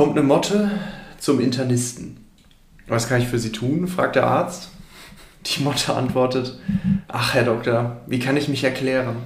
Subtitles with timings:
[0.00, 0.70] Kommt eine Motte
[1.18, 2.24] zum Internisten.
[2.88, 3.86] Was kann ich für Sie tun?
[3.86, 4.70] fragt der Arzt.
[5.44, 6.58] Die Motte antwortet,
[7.06, 9.16] ach Herr Doktor, wie kann ich mich erklären?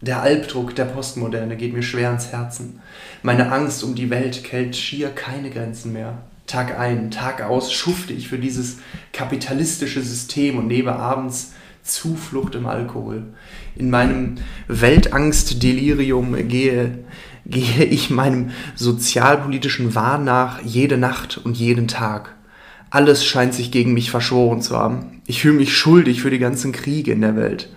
[0.00, 2.80] Der Albdruck der Postmoderne geht mir schwer ans Herzen.
[3.22, 6.22] Meine Angst um die Welt kennt schier keine Grenzen mehr.
[6.46, 8.78] Tag ein, Tag aus schufte ich für dieses
[9.12, 11.52] kapitalistische System und nehme abends
[11.82, 13.24] Zuflucht im Alkohol.
[13.76, 14.36] In meinem
[14.68, 17.04] Weltangstdelirium gehe,
[17.46, 22.34] gehe ich meinem sozialpolitischen Wahn nach jede Nacht und jeden Tag.
[22.90, 25.22] Alles scheint sich gegen mich verschworen zu haben.
[25.26, 27.70] Ich fühle mich schuldig für die ganzen Kriege in der Welt.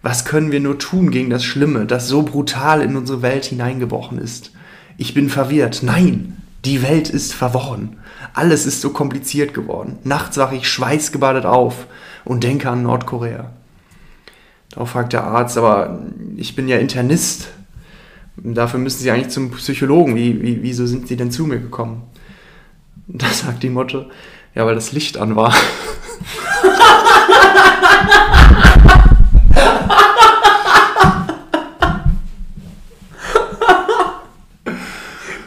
[0.00, 4.18] Was können wir nur tun gegen das Schlimme, das so brutal in unsere Welt hineingebrochen
[4.18, 4.52] ist?
[4.96, 5.82] Ich bin verwirrt.
[5.82, 7.98] Nein, die Welt ist verworren.
[8.34, 9.98] Alles ist so kompliziert geworden.
[10.04, 11.86] Nachts wache ich schweißgebadet auf
[12.24, 13.50] und denke an Nordkorea.
[14.70, 16.02] Darauf fragt der Arzt, aber
[16.36, 17.48] ich bin ja Internist.
[18.36, 20.16] Dafür müssen Sie eigentlich zum Psychologen.
[20.16, 22.02] Wie, wie, wieso sind Sie denn zu mir gekommen?
[23.08, 24.08] Da sagt die Motte,
[24.54, 25.52] ja, weil das Licht an war.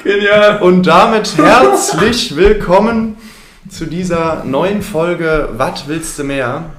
[0.03, 0.61] Genial.
[0.61, 3.17] Und damit herzlich willkommen
[3.69, 6.74] zu dieser neuen Folge Was willst du mehr?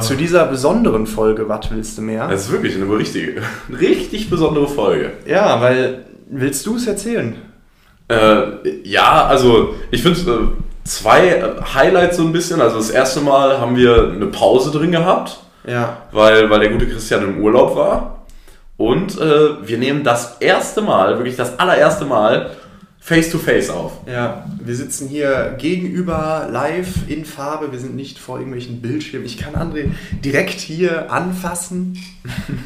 [0.00, 2.26] Zu dieser besonderen Folge Was willst du mehr?
[2.28, 5.12] Das ist wirklich eine richtig, richtig besondere Folge.
[5.26, 7.36] Ja, weil willst du es erzählen?
[8.08, 8.42] Äh,
[8.84, 11.42] ja, also ich finde äh, zwei
[11.74, 12.60] Highlights so ein bisschen.
[12.60, 15.98] Also das erste Mal haben wir eine Pause drin gehabt, Ja.
[16.12, 18.24] weil, weil der gute Christian im Urlaub war.
[18.76, 22.50] Und äh, wir nehmen das erste Mal, wirklich das allererste Mal,
[23.06, 24.00] face to face auf.
[24.08, 27.70] Ja, wir sitzen hier gegenüber live in Farbe.
[27.70, 29.24] Wir sind nicht vor irgendwelchen Bildschirmen.
[29.24, 29.90] Ich kann André
[30.24, 31.96] direkt hier anfassen.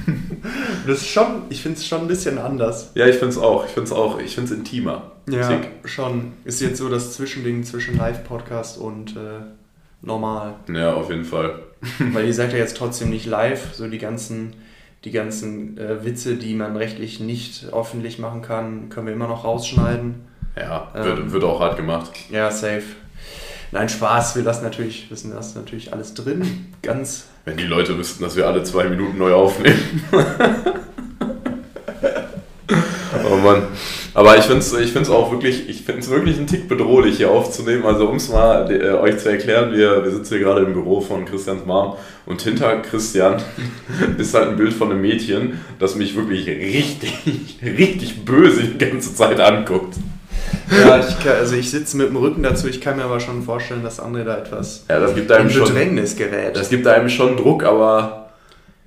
[0.87, 2.91] das ist schon, ich finde es schon ein bisschen anders.
[2.95, 3.67] Ja, ich finde es auch.
[3.67, 4.19] Ich finde es auch.
[4.19, 5.13] Ich finde es intimer.
[5.27, 5.69] Tick.
[5.85, 6.33] schon.
[6.47, 9.43] Ist jetzt so das Zwischending zwischen Live-Podcast und äh,
[10.01, 10.55] normal.
[10.73, 11.59] Ja, auf jeden Fall.
[11.99, 13.75] Weil ihr seid ja jetzt trotzdem nicht live.
[13.75, 14.55] So die ganzen,
[15.05, 19.45] die ganzen äh, Witze, die man rechtlich nicht öffentlich machen kann, können wir immer noch
[19.45, 20.30] rausschneiden.
[20.57, 21.33] Ja, wird, Ähm.
[21.33, 22.11] wird auch hart gemacht.
[22.31, 22.83] Ja, safe.
[23.73, 26.67] Nein, Spaß, wir lassen natürlich, wissen das natürlich alles drin.
[26.83, 27.27] Ganz.
[27.45, 30.05] Wenn die Leute wüssten, dass wir alle zwei Minuten neu aufnehmen.
[33.31, 33.69] oh Mann.
[34.13, 37.19] Aber ich finde es ich find's auch wirklich, ich finde es wirklich einen Tick bedrohlich
[37.19, 37.85] hier aufzunehmen.
[37.87, 41.01] Also um es mal äh, euch zu erklären, wir, wir sitzen hier gerade im Büro
[41.01, 41.95] von Christians Mom
[42.27, 43.41] und hinter Christian
[44.19, 49.15] ist halt ein Bild von einem Mädchen, das mich wirklich richtig, richtig böse die ganze
[49.15, 49.95] Zeit anguckt.
[50.71, 53.43] Ja, ich kann, also ich sitze mit dem Rücken dazu, ich kann mir aber schon
[53.43, 56.57] vorstellen, dass André da etwas Ja, das gibt in einem schon, Bedrängnis gerät.
[56.57, 58.29] das gibt einem schon Druck, aber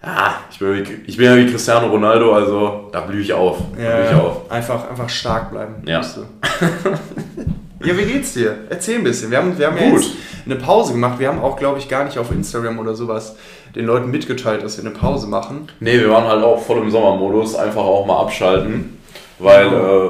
[0.05, 3.57] ja, ich bin, wie, ich bin ja wie Cristiano Ronaldo, also da blühe ich auf.
[3.71, 4.51] Da blühe ich ja, auf.
[4.51, 5.75] einfach, einfach stark bleiben.
[5.85, 6.01] Ja.
[7.83, 8.55] ja, wie geht's dir?
[8.69, 9.31] Erzähl ein bisschen.
[9.31, 10.01] Wir haben, wir haben ja Gut.
[10.01, 10.11] jetzt
[10.45, 11.19] eine Pause gemacht.
[11.19, 13.35] Wir haben auch, glaube ich, gar nicht auf Instagram oder sowas
[13.75, 15.67] den Leuten mitgeteilt, dass wir eine Pause machen.
[15.79, 18.97] Nee, wir waren halt auch voll im Sommermodus, einfach auch mal abschalten,
[19.39, 20.05] weil, Ja.
[20.05, 20.09] äh,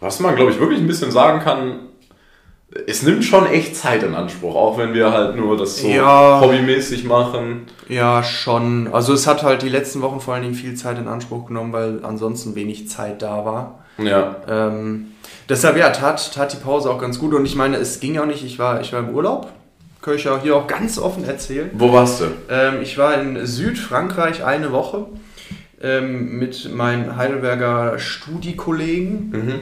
[0.00, 1.80] was man glaube ich wirklich ein bisschen sagen kann,
[2.86, 6.40] es nimmt schon echt Zeit in Anspruch, auch wenn wir halt nur das so Ja.
[6.40, 7.62] hobbymäßig machen.
[7.88, 8.88] Ja, schon.
[8.92, 11.72] Also es hat halt die letzten Wochen vor allen Dingen viel Zeit in Anspruch genommen,
[11.72, 13.80] weil ansonsten wenig Zeit da war.
[13.98, 15.08] Ja, Ähm,
[15.48, 17.34] deshalb ja, tat, tat die Pause auch ganz gut.
[17.34, 19.50] Und ich meine, es ging auch nicht, ich war, ich war im Urlaub.
[20.00, 21.70] Kann ich ja hier auch ganz offen erzählen.
[21.74, 22.26] wo warst du?
[22.48, 25.06] Ähm, ich war in Südfrankreich eine Woche
[25.82, 29.54] ähm, mit meinen Heidelberger Studikollegen Mhm.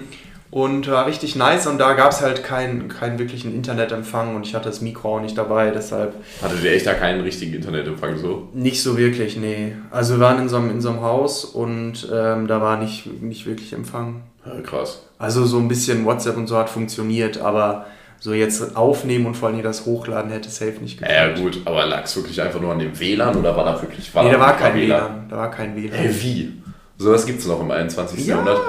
[0.51, 1.67] Und war richtig nice.
[1.67, 5.21] Und da gab es halt keinen keinen wirklichen Internetempfang und ich hatte das Mikro auch
[5.21, 8.49] nicht dabei, deshalb Hattet ihr echt da keinen richtigen Internetempfang so?
[8.55, 9.75] nicht so wirklich, nee.
[9.91, 13.23] Also wir waren in so einem, in so einem Haus und ähm, da war nicht,
[13.23, 14.23] nicht wirklich Empfang.
[14.47, 15.03] Ja, krass.
[15.19, 17.87] Also so ein bisschen WhatsApp und so hat funktioniert, aber
[18.21, 22.05] so jetzt aufnehmen und vor allem das hochladen hätte safe nicht Ja, gut, aber lag
[22.05, 24.75] es wirklich einfach nur an dem WLAN oder war da wirklich nee, da war kein
[24.75, 25.27] mal WLAN.
[25.29, 25.99] Da war kein WLAN.
[25.99, 26.53] Hä, wie?
[26.97, 28.27] Sowas gibt es noch im 21.
[28.27, 28.61] Ja, Jahrhundert.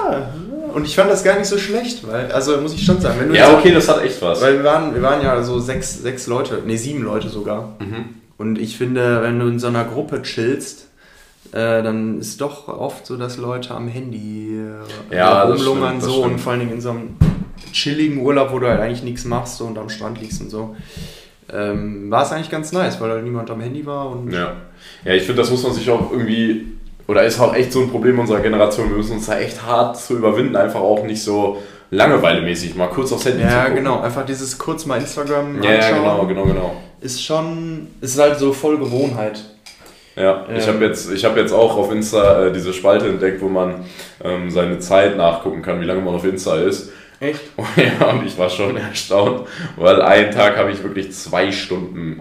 [0.74, 3.28] Und ich fand das gar nicht so schlecht, weil, also muss ich schon sagen, wenn
[3.28, 4.40] du Ja, okay, das hat echt was.
[4.40, 7.76] Weil wir waren, wir waren ja so sechs, sechs Leute, nee, sieben Leute sogar.
[7.78, 8.06] Mhm.
[8.38, 10.86] Und ich finde, wenn du in so einer Gruppe chillst,
[11.52, 14.58] äh, dann ist doch oft so, dass Leute am Handy
[15.10, 16.40] äh, Ja, rumlungern stimmt, so und stimmt.
[16.40, 17.16] vor allen Dingen in so einem
[17.72, 20.74] chilligen Urlaub, wo du halt eigentlich nichts machst so, und am Strand liegst und so.
[21.52, 24.52] Ähm, war es eigentlich ganz nice, weil halt niemand am Handy war und Ja.
[25.04, 26.78] ja, ich finde, das muss man sich auch irgendwie,
[27.10, 29.96] oder ist auch echt so ein Problem unserer Generation, wir müssen uns da echt hart
[29.98, 31.60] zu überwinden, einfach auch nicht so
[31.90, 35.78] langeweilemäßig mal kurz aufs Handy zu Ja, genau, einfach dieses kurz mal Instagram Ja, ja,
[35.88, 36.76] anschauen, genau, genau, genau.
[37.00, 39.42] ist schon, ist halt so voll Gewohnheit.
[40.14, 40.74] Ja, ich Ähm.
[40.74, 43.84] habe jetzt, ich hab jetzt auch auf Insta äh, diese Spalte entdeckt, wo man
[44.22, 46.90] ähm, seine Zeit nachgucken kann, wie lange man auf Insta ist.
[47.18, 47.40] Echt?
[47.76, 52.20] ja, und ich war schon erstaunt, weil einen Tag habe ich wirklich zwei Stunden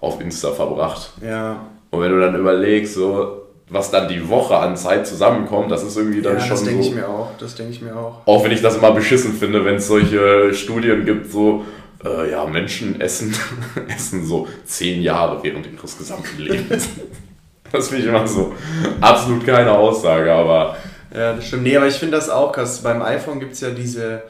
[0.00, 1.10] auf Insta verbracht.
[1.26, 1.56] Ja.
[1.90, 5.96] Und wenn du dann überlegst, so, was dann die Woche an Zeit zusammenkommt, das ist
[5.96, 6.88] irgendwie dann ja, schon das denke so.
[6.88, 7.30] ich mir auch.
[7.38, 8.26] Das denke ich mir auch.
[8.26, 11.64] Auch wenn ich das immer beschissen finde, wenn es solche Studien gibt, so,
[12.04, 13.34] äh, ja, Menschen essen,
[13.88, 16.88] essen so zehn Jahre während ihres gesamten Lebens.
[17.72, 18.54] das finde ich immer so
[19.00, 20.76] absolut keine Aussage, aber
[21.14, 21.64] Ja, das stimmt.
[21.64, 22.82] Nee, aber ich finde das auch krass.
[22.82, 24.22] Beim iPhone gibt es ja diese,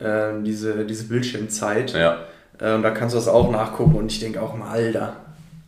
[0.00, 1.92] ähm, diese, diese Bildschirmzeit.
[1.92, 2.18] ja.
[2.60, 3.96] Äh, und da kannst du das auch nachgucken.
[3.96, 5.16] Und ich denke auch mal, Alter.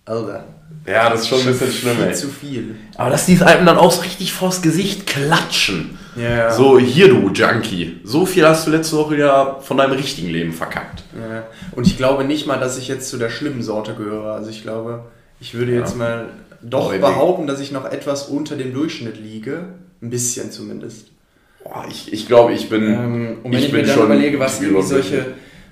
[0.05, 0.45] Alter.
[0.87, 2.15] Ja, das ist schon ein bisschen schlimm, Viel ey.
[2.15, 2.75] zu viel.
[2.97, 5.99] Aber dass die es einem dann auch so richtig vors Gesicht klatschen.
[6.17, 6.51] Ja.
[6.53, 7.97] So, hier du Junkie.
[8.05, 11.03] So viel hast du letzte Woche ja von deinem richtigen Leben verkackt.
[11.19, 11.45] Ja.
[11.73, 14.33] Und ich glaube nicht mal, dass ich jetzt zu der schlimmen Sorte gehöre.
[14.33, 15.05] Also ich glaube,
[15.41, 15.81] ich würde Ja.
[15.81, 16.29] jetzt mal
[16.63, 19.65] doch die- behaupten, dass ich noch etwas unter dem Durchschnitt liege.
[20.01, 21.09] Ein bisschen zumindest.
[21.65, 22.85] Boah, ich, ich glaube, ich bin.
[22.85, 25.27] Ähm, und wenn ich, bin mir dann schon überlege, was irgendwie solche,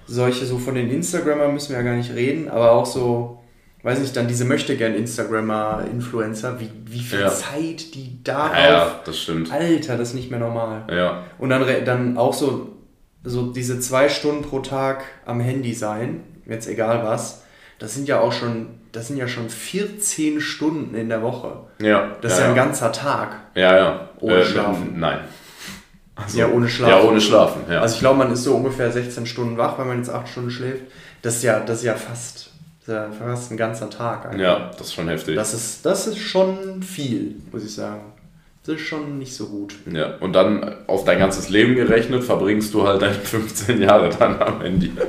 [0.07, 3.41] solche, so von den Instagrammern müssen wir ja gar nicht reden, aber auch so,
[3.85, 7.29] weiß nicht, dann diese möchte gern Instagrammer, Influencer, wie, wie viel Ja.
[7.29, 8.57] Zeit die darauf.
[8.57, 9.53] Ja, ja, das stimmt.
[9.53, 10.85] Alter, das ist nicht mehr normal.
[10.91, 11.23] Ja.
[11.39, 12.71] Und dann, dann auch so,
[13.23, 17.43] so diese zwei Stunden pro Tag am Handy sein, jetzt egal was,
[17.79, 21.65] das sind ja auch schon, das sind ja schon 14 Stunden in der Woche.
[21.81, 22.17] Ja.
[22.23, 22.65] Das ist ja ein ja.
[22.65, 23.37] ganzer Tag.
[23.55, 24.09] Ja, ja.
[24.21, 24.99] Ohne Schlafen.
[24.99, 25.19] Nein.
[26.15, 26.91] Also, Ja, ohne Schlafen.
[26.91, 27.81] Ja, ohne Schlafen, ja.
[27.81, 30.51] Also ich glaube, man ist so ungefähr 16 Stunden wach, wenn man jetzt 8 Stunden
[30.51, 30.85] schläft.
[31.23, 32.51] Das ist ja, das ist ja fast,
[32.87, 34.27] ja fast ein ganzer Tag.
[34.27, 34.43] eigentlich.
[34.43, 35.37] ja, das ist schon heftig.
[35.37, 38.13] Das ist, das ist schon viel, muss ich sagen.
[38.67, 39.75] Das ist schon nicht so gut.
[39.93, 40.15] ja.
[40.21, 44.61] Und dann auf dein ganzes Leben gerechnet, verbringst du halt deine 15 Jahre dann am
[44.61, 44.93] Handy.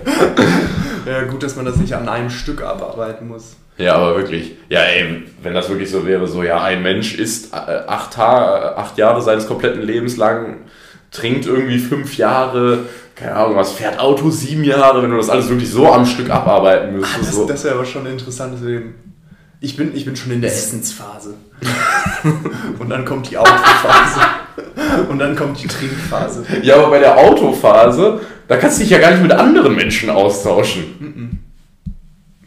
[1.05, 3.55] Ja, gut, dass man das nicht an einem Stück abarbeiten muss.
[3.77, 4.55] Ja, aber wirklich.
[4.69, 8.97] Ja, ey, wenn das wirklich so wäre, so, ja, ein Mensch ist äh, acht, acht
[8.97, 10.61] Jahre seines kompletten Lebens lang,
[11.15, 12.79] trinkt irgendwie fünf Jahre,
[13.15, 16.29] keine Ahnung was, fährt Auto sieben Jahre, wenn du das alles wirklich so am Stück
[16.29, 17.15] abarbeiten müsstest.
[17.17, 17.45] Ah, Das, so.
[17.47, 18.95] das wäre aber schon ein interessantes Leben.
[19.61, 21.35] Ich bin, ich bin schon in der Essensphase.
[22.79, 24.19] Und dann kommt die Autophase.
[25.09, 26.45] Und dann kommt die Trinkphase.
[26.61, 30.09] Ja, aber bei der Autophase, da kannst du dich ja gar nicht mit anderen Menschen
[30.09, 31.39] austauschen.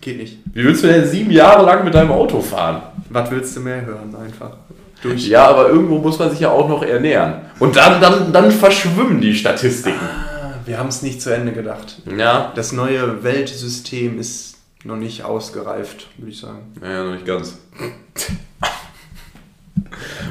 [0.01, 0.39] Geht nicht.
[0.55, 2.83] Wie willst du denn sieben Jahre lang mit deinem Auto fahren?
[3.11, 4.15] Was willst du mehr hören?
[4.23, 4.57] Einfach.
[5.03, 5.29] Durch.
[5.29, 7.35] Ja, aber irgendwo muss man sich ja auch noch ernähren.
[7.61, 9.99] Und dann, dann, dann verschwimmen die Statistiken.
[10.01, 12.01] Ah, Wir haben es nicht zu Ende gedacht.
[12.17, 12.53] Ja.
[12.57, 16.73] Das neue Weltsystem ist noch nicht ausgereift, würde ich sagen.
[16.81, 17.59] Naja, noch nicht ganz.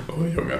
[0.09, 0.59] oh Junge,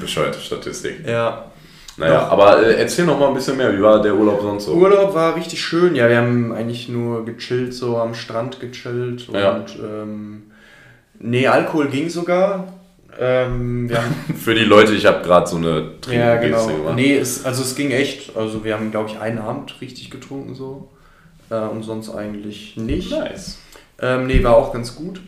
[0.00, 1.06] bescheuerte Statistik.
[1.06, 1.50] Ja.
[1.96, 2.32] Naja, Doch.
[2.32, 4.72] aber äh, erzähl noch mal ein bisschen mehr, wie war der Urlaub sonst so?
[4.74, 5.94] Urlaub war richtig schön.
[5.94, 9.28] Ja, wir haben eigentlich nur gechillt, so am Strand gechillt.
[9.28, 9.64] Und, Ja.
[9.80, 10.42] ähm,
[11.20, 12.66] nee, Alkohol ging sogar.
[13.18, 13.90] Ähm,
[14.36, 16.66] Für die Leute, ich habe gerade so eine Ja, Trinkgeste genau.
[16.66, 16.94] gemacht.
[16.96, 18.36] Nee, es, also es ging echt.
[18.36, 20.88] Also wir haben, glaube ich, einen Abend richtig getrunken so.
[21.50, 23.10] Äh, und sonst eigentlich nicht.
[23.10, 23.58] Nice.
[24.00, 25.20] Ähm, nee, war auch ganz gut.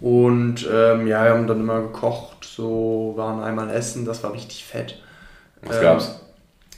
[0.00, 4.64] Und ähm, ja, wir haben dann immer gekocht, so waren einmal essen, das war richtig
[4.64, 5.00] fett.
[5.62, 6.20] Was Ähm, gab's?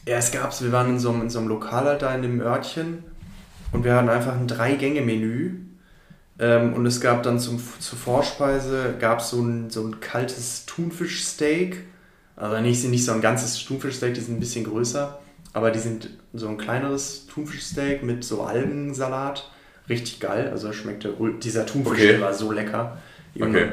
[0.06, 2.22] Ja, es gab's, wir waren in so, einem- in so einem Lokal halt da in
[2.22, 3.04] dem Örtchen
[3.72, 5.56] und wir hatten einfach ein Drei-Gänge-Menü.
[6.40, 11.84] Ähm, und es gab dann zum, zur Vorspeise gab's so ein, so ein kaltes Thunfischsteak.
[12.34, 15.20] Also nicht, nicht so ein ganzes Thunfischsteak, die sind ein bisschen größer.
[15.52, 19.50] Aber die sind so ein kleineres Thunfischsteak mit so Algensalat.
[19.88, 20.48] Richtig geil.
[20.50, 22.20] Also schmeckte, dieser Thunfisch Okay.
[22.20, 22.98] war so lecker.
[23.34, 23.58] Junge.
[23.58, 23.72] Okay.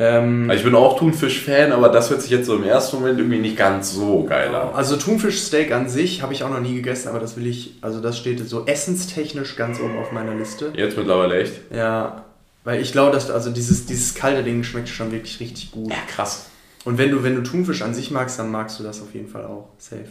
[0.00, 3.38] Ähm, Ich bin auch Thunfisch-Fan, aber das hört sich jetzt so im ersten Moment irgendwie
[3.38, 4.70] nicht ganz so geil an.
[4.74, 8.00] Also Thunfischsteak an sich habe ich auch noch nie gegessen, aber das will ich, also
[8.00, 10.72] das steht so essenstechnisch ganz oben auf meiner Liste.
[10.74, 11.52] Jetzt mittlerweile echt?
[11.70, 12.24] Ja,
[12.64, 15.90] weil ich glaube, dass also dieses, dieses kalte Ding schmeckt schon wirklich richtig gut.
[15.90, 16.46] Ja, krass.
[16.86, 19.28] Und wenn du, wenn du Thunfisch an sich magst, dann magst du das auf jeden
[19.28, 19.68] Fall auch.
[19.76, 20.04] Safe.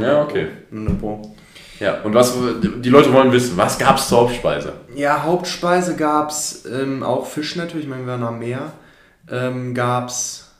[0.00, 0.48] Ja, okay.
[0.72, 1.34] 100 Pro.
[1.78, 2.34] Ja, und was,
[2.82, 4.72] die Leute wollen wissen, was gab's zur Hauptspeise?
[4.96, 8.72] Ja, Hauptspeise gab's ähm, auch Fisch natürlich, ich meine, wir waren am Meer.
[9.30, 10.52] Ähm, gab's,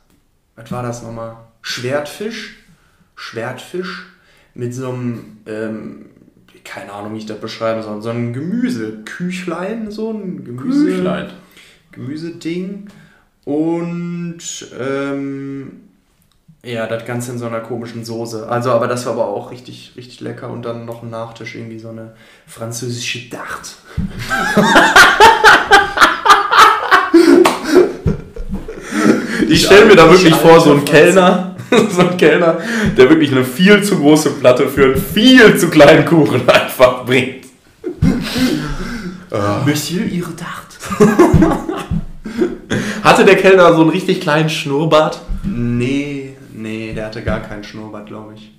[0.57, 1.37] was war das nochmal?
[1.63, 2.57] Schwertfisch.
[3.15, 4.07] Schwertfisch
[4.55, 6.07] mit so einem, ähm,
[6.65, 11.31] keine Ahnung, wie ich das beschreiben soll, so ein Gemüse, Küchlein, so ein Gemüse, Küchlein.
[11.93, 12.89] Gemüseding.
[13.45, 14.39] Und
[14.79, 15.81] ähm,
[16.65, 18.49] ja, das Ganze in so einer komischen Soße.
[18.49, 20.51] Also, aber das war aber auch richtig, richtig lecker.
[20.51, 22.15] Und dann noch ein Nachtisch, irgendwie so eine
[22.47, 23.77] französische Dart.
[29.57, 31.57] Ich stelle mir da wirklich Ich vor, so ein Kellner,
[31.91, 32.59] so ein Kellner,
[32.95, 37.47] der wirklich eine viel zu große Platte für einen viel zu kleinen Kuchen einfach bringt.
[39.65, 41.09] Monsieur, Ihre Dart.
[43.03, 45.23] Hatte der Kellner so einen richtig kleinen Schnurrbart?
[45.45, 48.53] Nee, nee, der hatte gar keinen Schnurrbart, glaube ich.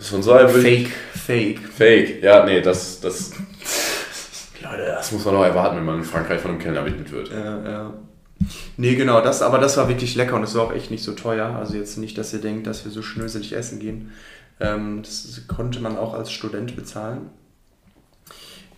[0.00, 0.90] Von so einem Fake,
[1.26, 1.60] Fake.
[1.76, 2.22] Fake.
[2.22, 3.32] Ja, nee, das, das.
[4.62, 7.30] Leute, das muss man doch erwarten, wenn man in Frankreich von einem Kellner bedient wird.
[7.30, 7.92] Ja, ja.
[8.76, 11.12] Nee, genau, das, aber das war wirklich lecker und es war auch echt nicht so
[11.12, 11.56] teuer.
[11.56, 14.12] Also jetzt nicht, dass ihr denkt, dass wir so schnöselig essen gehen.
[14.60, 17.30] Ähm, das konnte man auch als Student bezahlen.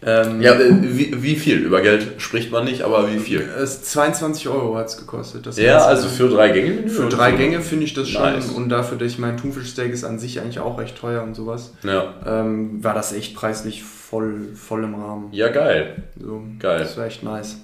[0.01, 1.59] Ähm, Ja, äh, wie, wie viel?
[1.59, 3.41] Über Geld spricht man nicht, aber wie viel?
[3.41, 5.45] Es 22 Euro hat es gekostet.
[5.47, 6.89] Das Ja, also für drei Gänge?
[6.89, 8.23] für drei Gänge finde ich das schon.
[8.23, 8.51] Nice.
[8.51, 11.75] Und dafür, dass ich mein Thunfischsteak ist an sich eigentlich auch recht teuer und sowas,
[11.83, 12.15] Ja.
[12.25, 15.29] ähm, war das echt preislich voll, voll im Rahmen.
[15.33, 16.05] Ja, geil.
[16.21, 16.79] So, Geil.
[16.79, 17.57] Das war echt nice.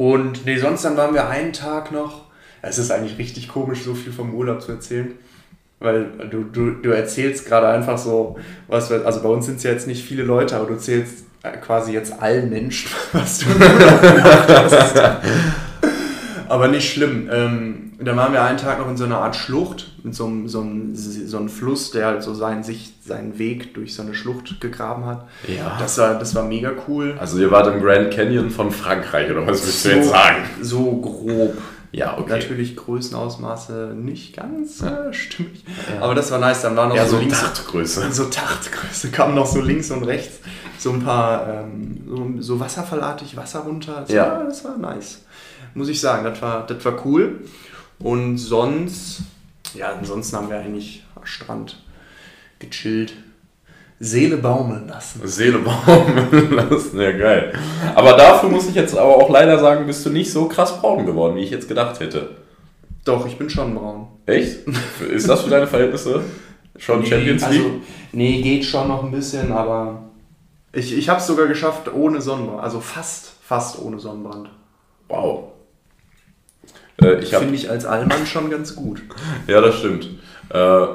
[0.00, 2.22] Und nee, sonst dann waren wir einen Tag noch.
[2.62, 5.12] Es ist eigentlich richtig komisch, so viel vom Urlaub zu erzählen.
[5.78, 9.62] Weil du, du, du erzählst gerade einfach so, was wir, also bei uns sind es
[9.62, 13.52] ja jetzt nicht viele Leute, aber du erzählst äh, quasi jetzt allen Menschen, was du
[13.52, 15.02] gemacht hast.
[16.50, 17.28] Aber nicht schlimm.
[17.32, 20.48] Ähm, dann waren wir einen Tag noch in so einer Art Schlucht, mit so einem,
[20.48, 24.14] so einem, so einem Fluss, der halt so seinen, sich, seinen Weg durch so eine
[24.14, 25.28] Schlucht gegraben hat.
[25.46, 25.76] Ja.
[25.78, 27.14] Das war, das war mega cool.
[27.20, 30.38] Also ihr wart im Grand Canyon von Frankreich, oder was willst du jetzt sagen?
[30.60, 31.56] So grob.
[31.92, 32.30] Ja, okay.
[32.38, 35.64] Natürlich Größenausmaße nicht ganz äh, stimmig.
[36.00, 36.62] Aber das war nice.
[36.62, 37.40] Dann war noch Ja, so, so links.
[37.40, 38.12] Tachtgröße.
[38.12, 40.38] So Tachtgröße kamen noch so links und rechts
[40.78, 44.00] so ein paar ähm, so, so wasserfallartig Wasser runter.
[44.06, 44.30] Das, Ja.
[44.38, 45.22] war, das war nice.
[45.74, 47.40] Muss ich sagen, das war, das war cool.
[47.98, 49.22] Und sonst,
[49.74, 51.82] ja, ansonsten haben wir eigentlich am Strand
[52.58, 53.12] gechillt.
[54.02, 55.20] Seele baumeln lassen.
[55.24, 57.52] Seele baumeln lassen, ja geil.
[57.94, 61.04] Aber dafür muss ich jetzt aber auch leider sagen, bist du nicht so krass braun
[61.04, 62.36] geworden, wie ich jetzt gedacht hätte.
[63.04, 64.08] Doch, ich bin schon braun.
[64.24, 64.60] Echt?
[65.10, 66.22] Ist das für deine Verhältnisse
[66.78, 67.60] schon Champions League?
[67.60, 67.80] Also,
[68.12, 70.02] nee, geht schon noch ein bisschen, aber
[70.72, 72.62] ich, ich habe es sogar geschafft ohne Sonnenbrand.
[72.62, 74.48] Also fast, fast ohne Sonnenbrand.
[75.08, 75.49] wow.
[77.02, 79.02] Äh, Finde ich als Allmann schon ganz gut.
[79.46, 80.08] ja, das stimmt.
[80.50, 80.86] Äh,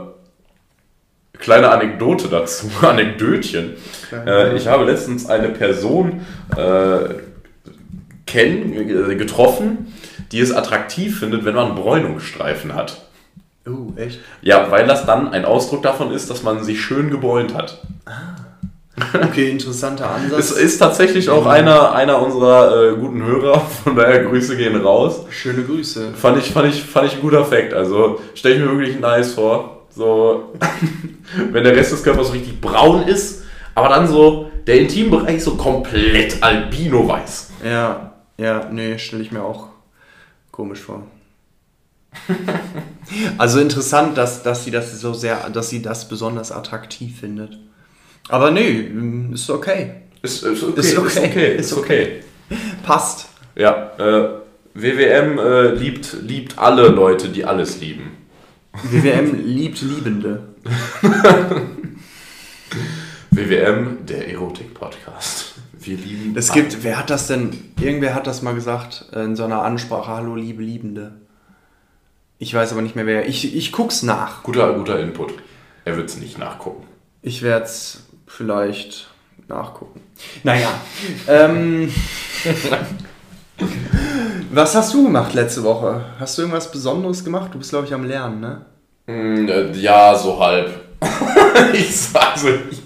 [1.39, 3.74] kleine Anekdote dazu, Anekdötchen.
[4.12, 6.21] Äh, ich habe letztens eine Person
[6.55, 7.15] äh,
[8.25, 9.93] kenn, äh, getroffen,
[10.31, 13.01] die es attraktiv findet, wenn man Bräunungsstreifen hat.
[13.67, 14.19] Oh, echt?
[14.41, 17.81] Ja, weil das dann ein Ausdruck davon ist, dass man sich schön gebräunt hat.
[19.13, 20.51] Okay, interessanter Es Ansatz.
[20.51, 25.25] ist tatsächlich auch einer, einer unserer äh, guten Hörer, von daher Grüße gehen raus.
[25.29, 26.13] Schöne Grüße.
[26.13, 27.73] Fand ich, fand ich, fand ich ein guter Fact.
[27.73, 29.87] Also stelle ich mir wirklich nice vor.
[29.93, 30.53] So,
[31.51, 33.43] wenn der Rest des Körpers so richtig braun ist,
[33.75, 37.51] aber dann so der Intimbereich so komplett albino weiß.
[37.65, 39.67] Ja, ja, nee, stelle ich mir auch
[40.51, 41.03] komisch vor.
[43.37, 47.57] also interessant, dass, dass sie das so sehr, dass sie das besonders attraktiv findet.
[48.29, 48.91] Aber nee,
[49.34, 49.91] ist okay.
[50.22, 52.24] Ist, ist okay, Ist ist okay, okay, ist okay.
[52.84, 53.29] Passt.
[53.55, 54.29] Ja, äh,
[54.74, 58.17] WWM äh, liebt, liebt alle Leute, die alles lieben.
[58.84, 60.44] WWM liebt Liebende.
[63.32, 65.53] WWM, der Erotik-Podcast.
[65.79, 66.36] Wir lieben.
[66.36, 70.08] Es gibt, wer hat das denn, irgendwer hat das mal gesagt in so einer Ansprache,
[70.08, 71.13] hallo liebe Liebende.
[72.38, 73.27] Ich weiß aber nicht mehr wer.
[73.29, 74.44] Ich, ich guck's nach.
[74.44, 75.34] Guter, guter Input.
[75.86, 76.86] Er wird es nicht nachgucken.
[77.22, 78.05] Ich werde es
[78.36, 79.08] vielleicht
[79.48, 80.01] nachgucken.
[80.44, 80.70] Naja.
[81.27, 81.92] ähm,
[84.51, 86.01] was hast du gemacht letzte Woche?
[86.20, 87.50] Hast du irgendwas Besonderes gemacht?
[87.54, 88.65] Du bist, glaube ich, am Lernen, ne?
[89.08, 90.70] Mm, äh, Ja, so halb.
[91.74, 92.82] ich sag so, ich,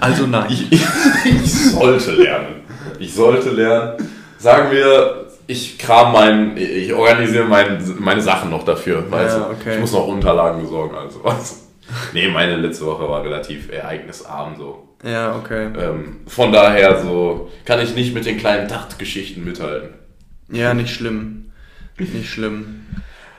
[0.00, 0.46] Also nein.
[0.50, 2.62] ich, ich sollte lernen.
[2.98, 4.08] Ich sollte lernen.
[4.38, 9.04] Sagen wir, ich kram mein, ich organisiere mein, meine Sachen noch dafür.
[9.10, 9.50] Weißt Ja, du?
[9.52, 9.74] okay.
[9.74, 11.61] Ich muss noch Unterlagen besorgen, also was.
[12.12, 14.88] Nee, meine letzte Woche war relativ ereignisarm so.
[15.04, 15.68] ja, okay.
[15.78, 19.90] Ähm, von daher so kann ich nicht mit den kleinen Tachtgeschichten mithalten.
[20.50, 21.52] Ja, nicht schlimm.
[21.98, 22.86] Nicht schlimm.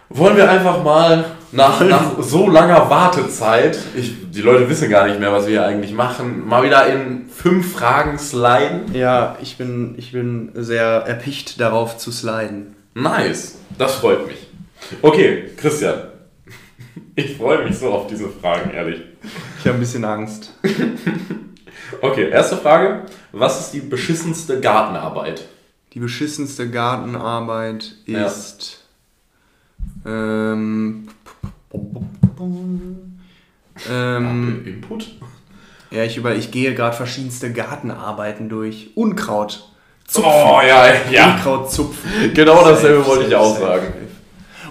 [0.10, 5.20] Wollen wir einfach mal nach, nach so langer Wartezeit, ich, die Leute wissen gar nicht
[5.20, 8.94] mehr, was wir hier eigentlich machen, mal wieder in fünf Fragen sliden?
[8.94, 12.76] Ja, ich bin, ich bin sehr erpicht darauf zu sliden.
[12.94, 14.48] Nice, das freut mich.
[15.02, 15.96] Okay, Christian,
[17.16, 19.02] ich freue mich so auf diese Fragen, ehrlich.
[19.60, 20.54] Ich habe ein bisschen Angst.
[22.02, 23.04] Okay, erste Frage.
[23.32, 25.48] Was ist die beschissenste Gartenarbeit?
[25.94, 28.26] Die beschissenste Gartenarbeit Ja.
[28.26, 28.84] ist.
[30.06, 31.08] Ähm,
[33.90, 35.16] ähm, Input?
[35.92, 38.92] ja, ich über, ich gehe gerade verschiedenste Gartenarbeiten durch.
[38.96, 39.70] Unkraut.
[40.16, 41.36] Oh, ja, ja.
[41.36, 42.34] Unkraut zupfen.
[42.34, 43.94] Genau dasselbe wollte ich auch sagen.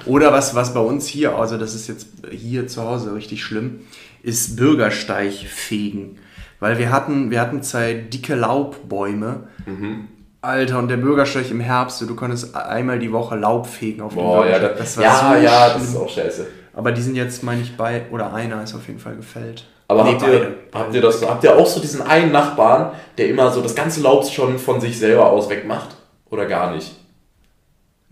[0.07, 3.81] Oder was, was bei uns hier, also das ist jetzt hier zu Hause richtig schlimm,
[4.23, 6.19] ist Bürgersteig fegen.
[6.61, 9.45] Weil wir hatten, wir hatten zwei dicke Laubbäume.
[9.67, 10.09] Mhm.
[10.41, 14.23] Alter, und der Bürgersteig im Herbst, du konntest einmal die Woche Laub fegen auf dem
[14.23, 14.79] Boah, ja, Bürgersteig.
[14.79, 16.47] das, war ja, so ja, das ist auch scheiße.
[16.75, 19.67] Aber die sind jetzt, meine ich, bei, oder einer ist auf jeden Fall gefällt.
[19.89, 20.55] Aber Nee, habt, ihr, beide.
[20.73, 24.01] habt, ihr das, habt ihr auch so diesen einen Nachbarn, der immer so das ganze
[24.01, 25.97] Laub schon von sich selber aus wegmacht?
[26.31, 26.93] Oder gar nicht?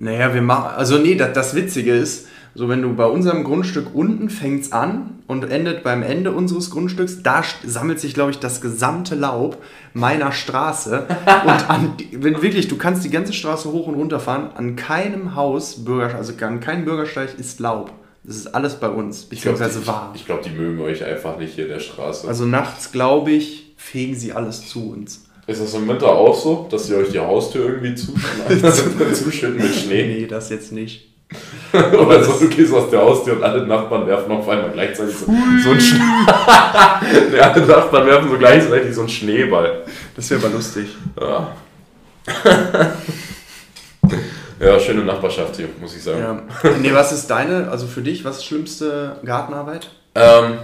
[0.02, 3.94] Naja, wir machen, also nee, das, das Witzige ist, so wenn du bei unserem Grundstück
[3.94, 8.62] unten fängt's an und endet beim Ende unseres Grundstücks, da sammelt sich, glaube ich, das
[8.62, 11.06] gesamte Laub meiner Straße.
[11.44, 15.34] und an, wenn wirklich, du kannst die ganze Straße hoch und runter fahren, an keinem
[15.34, 17.92] Haus, Bürger, also an keinem Bürgersteig ist Laub.
[18.24, 20.12] Das ist alles bei uns, Ich glaube, beziehungsweise wahr.
[20.14, 22.26] ich glaub, die mögen euch einfach nicht hier in der Straße.
[22.26, 25.26] Also nachts, glaube ich, fegen sie alles zu uns.
[25.50, 29.74] Ist das im Winter auch so, dass sie euch die Haustür irgendwie zuschütten, zuschütten mit
[29.74, 30.06] Schnee?
[30.06, 31.08] Nee, das jetzt nicht.
[31.72, 35.26] Oder so, du gehst aus der Haustür und alle Nachbarn werfen auf einmal gleichzeitig so,
[35.26, 35.98] so einen Schnee.
[37.32, 39.84] nee, alle Nachbarn werfen so gleichzeitig so einen Schneeball.
[40.16, 40.88] Das wäre aber lustig.
[41.20, 41.56] Ja.
[44.60, 46.42] ja, schöne Nachbarschaft hier, muss ich sagen.
[46.62, 46.70] Ja.
[46.80, 49.90] Nee, was ist deine, also für dich, was ist schlimmste Gartenarbeit?
[50.16, 50.58] Ähm,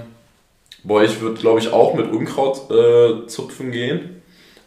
[0.83, 4.16] boah, ich würde, glaube ich, auch mit Unkraut äh, zupfen gehen.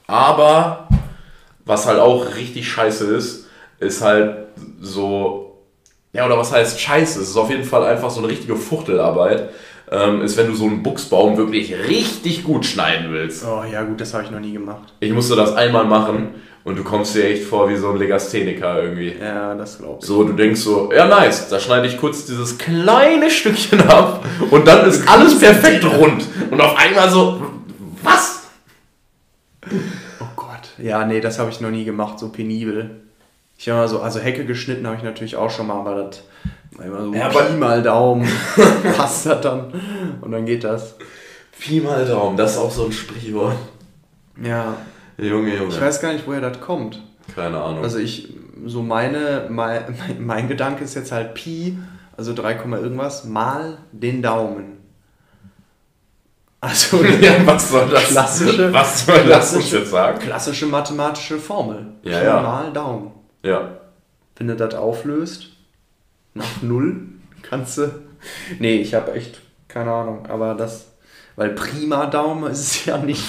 [0.10, 0.88] Aber
[1.66, 3.46] was halt auch richtig scheiße ist,
[3.80, 4.48] ist halt
[4.82, 5.46] so.
[6.14, 7.22] Ja, oder was heißt scheiße?
[7.22, 9.50] Es ist auf jeden Fall einfach so eine richtige Fuchtelarbeit.
[9.92, 13.46] Ähm, ist, wenn du so einen Buchsbaum wirklich richtig gut schneiden willst.
[13.46, 14.94] Oh ja, gut, das habe ich noch nie gemacht.
[15.00, 16.30] Ich musste das einmal machen
[16.64, 19.16] und du kommst dir echt vor wie so ein Legastheniker irgendwie.
[19.20, 20.08] Ja, das glaube ich.
[20.08, 24.68] So, du denkst so, ja nice, da schneide ich kurz dieses kleine Stückchen ab und
[24.68, 26.26] dann ist alles perfekt rund.
[26.50, 27.42] Und auf einmal so,
[28.04, 28.40] was?
[30.82, 33.02] Ja, nee, das habe ich noch nie gemacht, so penibel.
[33.58, 36.24] Ich habe mal so, also Hecke geschnitten habe ich natürlich auch schon mal, aber das
[36.78, 38.28] war immer so Ja, Pi mal Daumen
[38.96, 39.74] passt das dann
[40.22, 40.96] und dann geht das.
[41.60, 43.58] Pi mal Daumen, das ist auch so ein Sprichwort.
[44.42, 44.78] Ja,
[45.18, 45.74] Junge, Junge.
[45.74, 47.02] ich weiß gar nicht, woher das kommt.
[47.36, 47.84] Keine Ahnung.
[47.84, 48.34] Also ich,
[48.66, 51.78] so meine, mein, mein, mein Gedanke ist jetzt halt Pi,
[52.16, 54.79] also 3, irgendwas, mal den Daumen.
[56.62, 58.04] Also ja, was soll das?
[58.10, 60.20] Klassische- was soll das klassische- jetzt sagen?
[60.20, 61.86] klassische mathematische Formel.
[62.04, 62.42] Ja, Pi ja.
[62.42, 63.12] mal Daumen.
[63.44, 63.78] Ja.
[64.36, 65.48] Wenn du das auflöst,
[66.34, 67.08] nach null,
[67.42, 67.92] kannst du.
[68.60, 70.88] Nee, ich habe echt keine Ahnung, aber das.
[71.36, 73.24] Weil prima Daumen ist es ja nicht.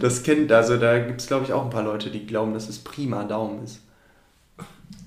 [0.00, 2.70] Das kennt, also da gibt es glaube ich auch ein paar Leute, die glauben, dass
[2.70, 3.80] es prima Daumen ist.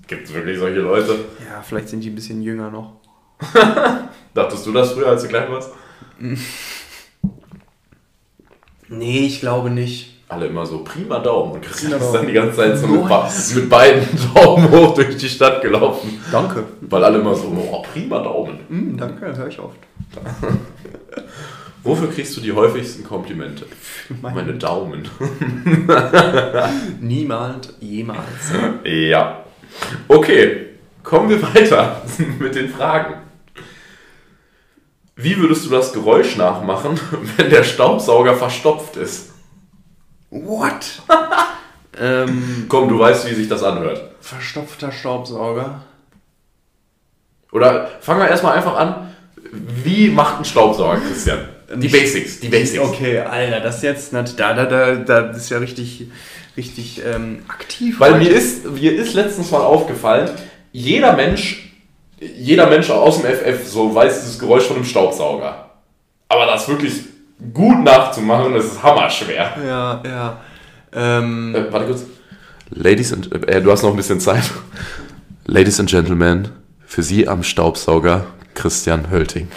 [0.06, 1.16] Gibt es wirklich solche Leute?
[1.50, 2.98] Ja, vielleicht sind die ein bisschen jünger noch.
[4.36, 5.72] Dachtest du das früher, als du klein warst?
[8.92, 10.10] Nee, ich glaube nicht.
[10.30, 13.04] Alle immer so prima Daumen und Christian ist dann die ganze Zeit so mit,
[13.56, 14.04] mit beiden
[14.36, 16.22] Daumen hoch durch die Stadt gelaufen.
[16.32, 16.64] Danke.
[16.82, 18.60] Weil alle immer so, oh, prima Daumen.
[18.70, 19.78] Mm, danke, höre ich oft.
[21.84, 23.66] Wofür kriegst du die häufigsten Komplimente?
[24.22, 25.04] Meine- Meine Daumen.
[27.02, 28.54] Niemand jemals.
[28.86, 29.44] Ja.
[30.08, 30.68] Okay,
[31.04, 32.02] kommen wir weiter
[32.40, 33.16] mit den Fragen.
[35.22, 37.00] Wie würdest du das Geräusch nachmachen,
[37.38, 39.32] wenn der Staubsauger verstopft ist?
[40.30, 41.02] What?
[42.00, 44.16] ähm, Komm, du weißt, wie sich das anhört.
[44.22, 45.84] verstopfter Staubsauger.
[47.52, 49.14] Oder fangen wir erstmal einfach an.
[49.52, 51.50] Wie macht ein Staubsauger, Christian?
[51.76, 52.84] Die Basics, die Basics.
[52.84, 56.08] Okay, Alter, das jetzt, na, da, da, da, da das ist ja richtig,
[56.58, 58.00] richtig ähm, aktiv.
[58.00, 58.24] Weil heute.
[58.24, 60.30] mir ist, mir ist letztens mal aufgefallen,
[60.72, 61.71] jeder Mensch,
[62.22, 65.72] jeder Mensch aus dem FF so weiß dieses Geräusch von einem Staubsauger.
[66.30, 67.02] Aber das wirklich
[67.54, 69.52] gut nachzumachen, das ist hammerschwer.
[69.66, 70.38] Ja, ja.
[70.94, 72.04] Ähm, Äh, warte kurz.
[72.70, 74.44] Ladies and, äh, du hast noch ein bisschen Zeit.
[75.46, 76.50] Ladies and Gentlemen,
[76.86, 79.50] für Sie am Staubsauger Christian Hölting.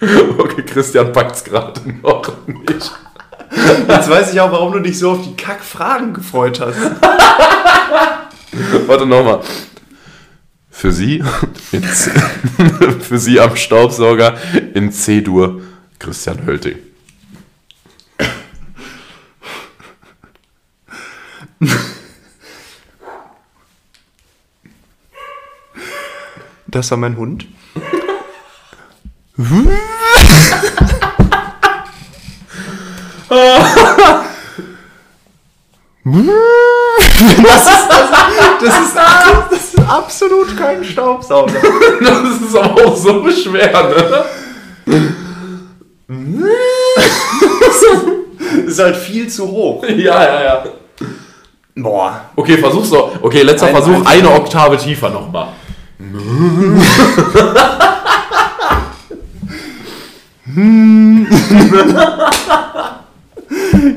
[0.38, 2.92] okay, Christian packt's gerade noch nicht.
[3.88, 6.78] jetzt weiß ich auch, warum du dich so auf die Kackfragen gefreut hast.
[8.86, 9.40] Warte nochmal.
[10.70, 11.22] Für Sie,
[11.72, 12.10] in C
[13.00, 14.36] für Sie am Staubsauger
[14.74, 15.62] in C-Dur
[15.98, 16.78] Christian Hölting.
[26.66, 27.46] Das war mein Hund.
[37.42, 38.23] Das ist, das,
[38.64, 38.96] das, ist,
[39.50, 41.52] das ist absolut kein Staubsauger.
[42.00, 44.24] Das ist aber auch so schwer, ne?
[47.60, 47.82] Das
[48.66, 49.84] ist halt viel zu hoch.
[49.88, 50.64] Ja, ja, ja.
[51.76, 52.20] Boah.
[52.36, 53.10] Okay, versuch's doch.
[53.22, 55.48] Okay, letzter Ein- Versuch, ein- eine Oktave tiefer nochmal.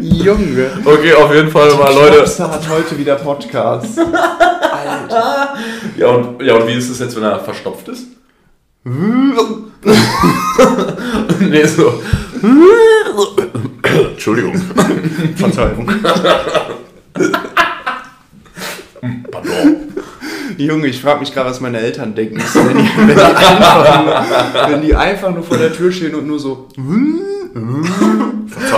[0.02, 0.72] Junge.
[0.84, 2.18] Okay, auf jeden Fall mal, Leute.
[2.18, 4.00] Klopster hat heute wieder Podcast.
[4.78, 5.56] Alter.
[5.98, 8.08] Ja und, ja, und wie ist es jetzt, wenn er verstopft ist?
[11.40, 12.02] nee, so.
[14.12, 14.56] Entschuldigung.
[15.36, 15.90] Verzeihung.
[19.32, 19.76] Pardon.
[20.58, 22.38] Junge, ich frage mich gerade, was meine Eltern denken.
[22.38, 26.26] Wenn die, wenn, die einfach nur, wenn die einfach nur vor der Tür stehen und
[26.26, 26.70] nur so.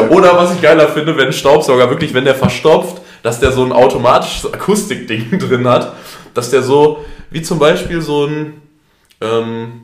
[0.09, 3.71] Oder was ich geiler finde, wenn Staubsauger wirklich, wenn der verstopft, dass der so ein
[3.71, 5.93] automatisches Akustikding drin hat,
[6.33, 8.61] dass der so, wie zum Beispiel so ein,
[9.21, 9.83] ähm,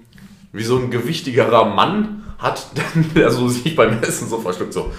[0.54, 2.68] wie so ein gewichtigerer Mann hat,
[3.16, 4.92] der so sich beim Essen so verschluckt, so.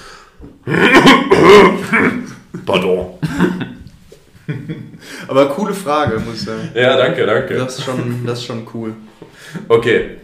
[2.66, 3.06] Pardon.
[5.28, 6.70] Aber coole Frage, muss ich sagen.
[6.74, 7.54] Ja, danke, danke.
[7.54, 8.94] Das ist schon, das ist schon cool.
[9.68, 10.18] Okay.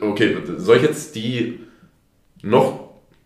[0.00, 1.60] Okay, soll ich jetzt die
[2.44, 2.80] noch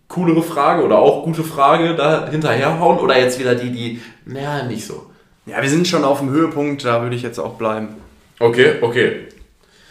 [0.08, 4.86] coolere Frage oder auch gute Frage da hinterherhauen oder jetzt wieder die, die, naja, nicht
[4.86, 5.06] so.
[5.46, 7.88] Ja, wir sind schon auf dem Höhepunkt, da würde ich jetzt auch bleiben.
[8.38, 9.28] Okay, okay.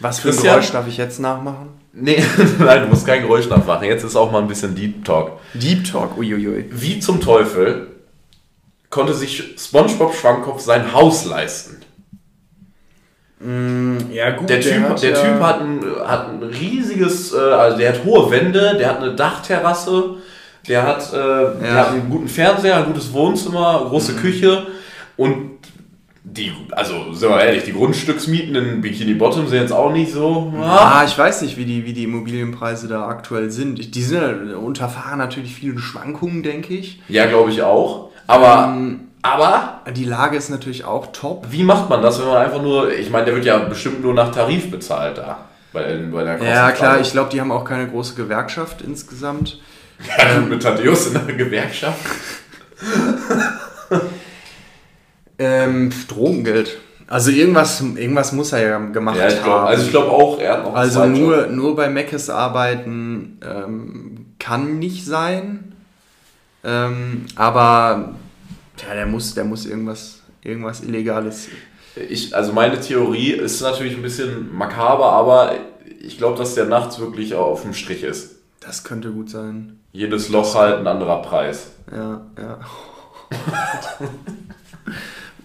[0.00, 0.54] Was für ein Christian?
[0.54, 1.68] Geräusch darf ich jetzt nachmachen?
[1.92, 2.22] Nee,
[2.58, 3.84] nein, du musst kein Geräusch nachmachen.
[3.84, 5.32] Jetzt ist auch mal ein bisschen Deep Talk.
[5.54, 6.66] Deep Talk, uiuiui.
[6.70, 7.88] Wie zum Teufel
[8.90, 11.77] konnte sich SpongeBob Schwammkopf sein Haus leisten?
[14.12, 14.48] Ja, gut.
[14.48, 18.76] Der, Typ, der typ hat, ein, hat ein riesiges, äh, also der hat hohe Wände,
[18.78, 20.16] der hat eine Dachterrasse,
[20.66, 24.66] der hat, äh, der hat einen guten Fernseher, ein gutes Wohnzimmer, große Küche
[25.16, 25.50] und
[26.24, 30.52] die, also sind wir ehrlich, die Grundstücksmieten in Bikini Bottom sind jetzt auch nicht so.
[30.60, 33.94] Ah, ich weiß nicht, wie die, wie die Immobilienpreise da aktuell sind.
[33.94, 37.00] Die sind ja unterfahren natürlich vielen Schwankungen, denke ich.
[37.08, 38.10] Ja, glaube ich auch.
[38.26, 41.46] Aber, Ähm, aber Die Lage ist natürlich auch top.
[41.50, 44.14] wie macht man das, wenn man einfach nur, ich meine, der wird ja bestimmt nur
[44.14, 45.38] nach Tarif bezahlt da.
[45.72, 46.72] Bei, bei der Ja, Kostenfrage.
[46.74, 49.60] klar, ich glaube, die haben auch keine große Gewerkschaft insgesamt.
[50.16, 51.98] Ja, mit Thaddeus in der Gewerkschaft.
[55.38, 56.78] Ähm, Drogengeld.
[57.06, 59.44] Also irgendwas, irgendwas muss er ja gemacht Ja, ich haben.
[59.44, 64.26] glaube also ich glaub auch, er hat noch Also nur, nur bei Meckes arbeiten ähm,
[64.38, 65.72] kann nicht sein.
[66.64, 68.10] Ähm, aber
[68.86, 71.48] ja, der muss, der muss irgendwas, irgendwas Illegales.
[72.08, 75.54] Ich, also meine Theorie ist natürlich ein bisschen makaber, aber
[76.00, 78.36] ich glaube, dass der nachts wirklich auf dem Strich ist.
[78.60, 79.80] Das könnte gut sein.
[79.92, 81.72] Jedes Loch halt ein anderer Preis.
[81.90, 82.60] Ja, ja.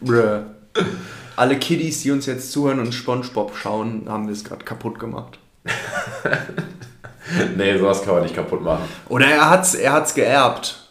[0.02, 0.42] Bruh.
[1.36, 5.40] Alle Kiddies, die uns jetzt zuhören und Spongebob schauen, haben wir es gerade kaputt gemacht.
[7.56, 8.84] Nee, sowas kann man nicht kaputt machen.
[9.10, 10.83] Oder er hat's, er hat's geerbt.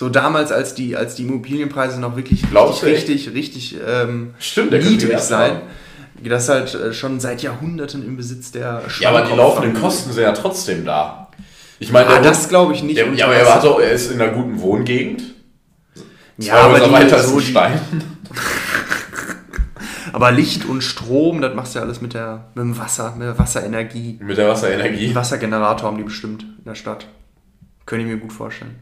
[0.00, 4.32] So damals, als die, als die Immobilienpreise noch wirklich Glaubst du richtig, richtig, richtig ähm,
[4.38, 5.56] Stimmt, niedrig sein.
[5.56, 5.60] haben.
[6.24, 10.22] Das halt äh, schon seit Jahrhunderten im Besitz der Ja, aber die laufenden Kosten sind
[10.22, 11.28] ja trotzdem da.
[11.80, 12.96] Ich meine, Ah, der- das glaube ich nicht.
[12.96, 15.22] der, ja, aber er, hat doch, er ist in einer guten Wohngegend.
[16.38, 17.78] Ja, aber die- weiter ist so Stein.
[20.14, 23.26] aber Licht und Strom, das machst du ja alles mit, der, mit dem Wasser, mit
[23.28, 24.18] der Wasserenergie.
[24.22, 25.14] Mit der Wasserenergie.
[25.14, 27.06] Wassergenerator haben die bestimmt in der Stadt.
[27.84, 28.76] Könnte ich mir gut vorstellen.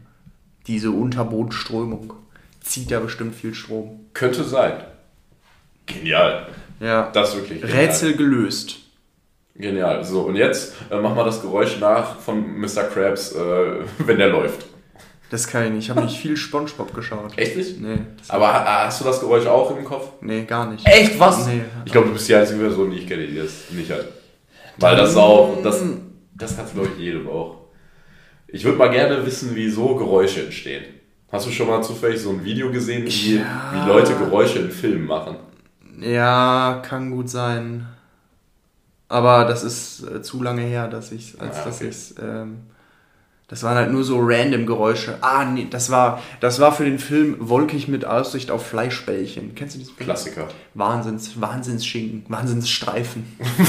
[0.69, 2.13] Diese Unterbodenströmung
[2.61, 4.01] zieht ja bestimmt viel Strom.
[4.13, 4.73] Könnte sein.
[5.87, 6.45] Genial.
[6.79, 7.09] Ja.
[7.11, 7.77] Das ist wirklich genial.
[7.79, 8.75] Rätsel gelöst.
[9.55, 10.03] Genial.
[10.05, 12.83] So, und jetzt äh, mach mal das Geräusch nach von Mr.
[12.83, 13.39] Krabs, äh,
[14.05, 14.67] wenn der läuft.
[15.31, 15.83] Das kann ich nicht.
[15.85, 17.35] Ich habe nicht viel Spongebob geschaut.
[17.35, 17.81] Echt nicht?
[17.81, 20.09] Nee, Aber ha- hast du das Geräusch auch im Kopf?
[20.21, 20.87] nee, gar nicht.
[20.87, 21.19] Echt?
[21.19, 21.47] Was?
[21.47, 21.61] Nee.
[21.85, 24.05] Ich glaube, du bist die einzige Person, die ich kenne, die das nicht hat.
[24.77, 25.83] Weil das auch, das,
[26.35, 27.58] das du, glaube ich, jedem auch.
[28.51, 30.83] Ich würde mal gerne wissen, wie so Geräusche entstehen.
[31.31, 33.71] Hast du schon mal zufällig so ein Video gesehen, wie, Ja.
[33.73, 35.35] wie Leute Geräusche in Filmen machen?
[36.01, 37.85] Ja, kann gut sein.
[39.07, 41.87] Aber das ist äh, zu lange her, dass ich als Ah, dass okay.
[41.89, 42.57] ich's, ähm,
[43.47, 45.17] das waren halt nur so random Geräusche.
[45.21, 49.55] Ah, nee, das war, das war für den Film Wolkig mit Aussicht auf Fleischbällchen.
[49.55, 50.05] Kennst du diesen Film?
[50.07, 50.47] Klassiker.
[50.75, 53.23] Wahnsinns, Wahnsinnsschinken, Wahnsinnsstreifen.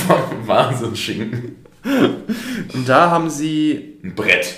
[0.47, 1.57] Wahnsinn, Schinken.
[2.75, 4.55] Und da haben sie, Ein Brett.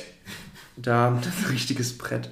[0.82, 2.30] Da, das ist ein richtiges Brett.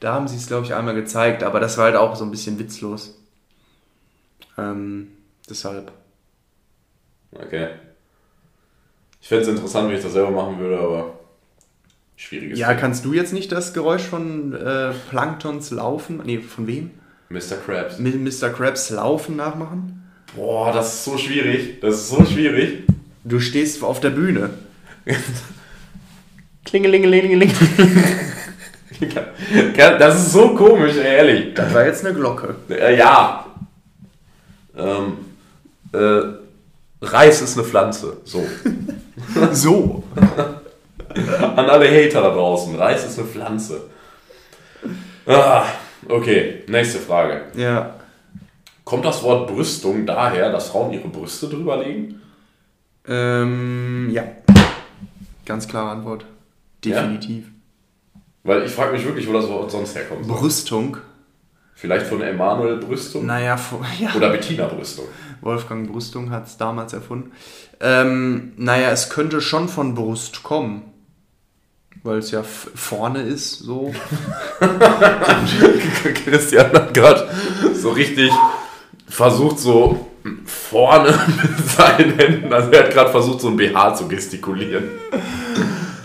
[0.00, 2.30] Da haben sie es, glaube ich, einmal gezeigt, aber das war halt auch so ein
[2.30, 3.14] bisschen witzlos.
[4.58, 5.08] Ähm,
[5.48, 5.92] deshalb.
[7.32, 7.68] Okay.
[9.20, 11.18] Ich fände es interessant, wenn ich das selber machen würde, aber
[12.16, 12.78] schwieriges Ja, Ding.
[12.78, 16.90] kannst du jetzt nicht das Geräusch von äh, Planktons Laufen, nee, von wem?
[17.28, 17.56] Mr.
[17.64, 17.98] Krabs.
[17.98, 18.50] Mit Mr.
[18.50, 20.02] Krabs Laufen nachmachen?
[20.34, 21.80] Boah, das ist so schwierig.
[21.80, 22.84] Das ist so schwierig.
[23.24, 24.50] Du stehst auf der Bühne.
[26.64, 27.52] Klingelingelingeling.
[29.76, 31.54] Das ist so komisch, ehrlich.
[31.54, 32.54] Das war jetzt eine Glocke.
[32.68, 33.46] Äh, ja.
[34.76, 35.18] Ähm,
[35.92, 38.18] äh, Reis ist eine Pflanze.
[38.24, 38.46] So.
[39.52, 40.02] So.
[41.56, 42.74] An alle Hater da draußen.
[42.76, 43.82] Reis ist eine Pflanze.
[45.26, 45.64] Ah,
[46.08, 47.42] okay, nächste Frage.
[47.54, 47.94] Ja.
[48.84, 52.20] Kommt das Wort Brüstung daher, dass Frauen ihre Brüste drüber legen?
[53.06, 54.24] Ähm, ja.
[55.46, 56.24] Ganz klare Antwort.
[56.84, 57.46] Definitiv.
[58.44, 60.26] Weil ich frage mich wirklich, wo das Wort sonst herkommt.
[60.26, 60.96] Brüstung.
[61.74, 63.26] Vielleicht von Emanuel Brüstung?
[63.26, 64.14] Naja, vor- ja.
[64.14, 65.06] Oder Bettina Brüstung?
[65.40, 67.32] Wolfgang Brüstung hat es damals erfunden.
[67.80, 70.82] Ähm, naja, es könnte schon von Brust kommen.
[72.04, 73.94] Weil es ja vorne ist, so.
[76.24, 77.28] Christian hat gerade
[77.74, 78.30] so richtig
[79.06, 80.08] versucht, so
[80.44, 81.08] vorne
[81.42, 84.84] mit seinen Händen, also er hat gerade versucht, so ein BH zu gestikulieren.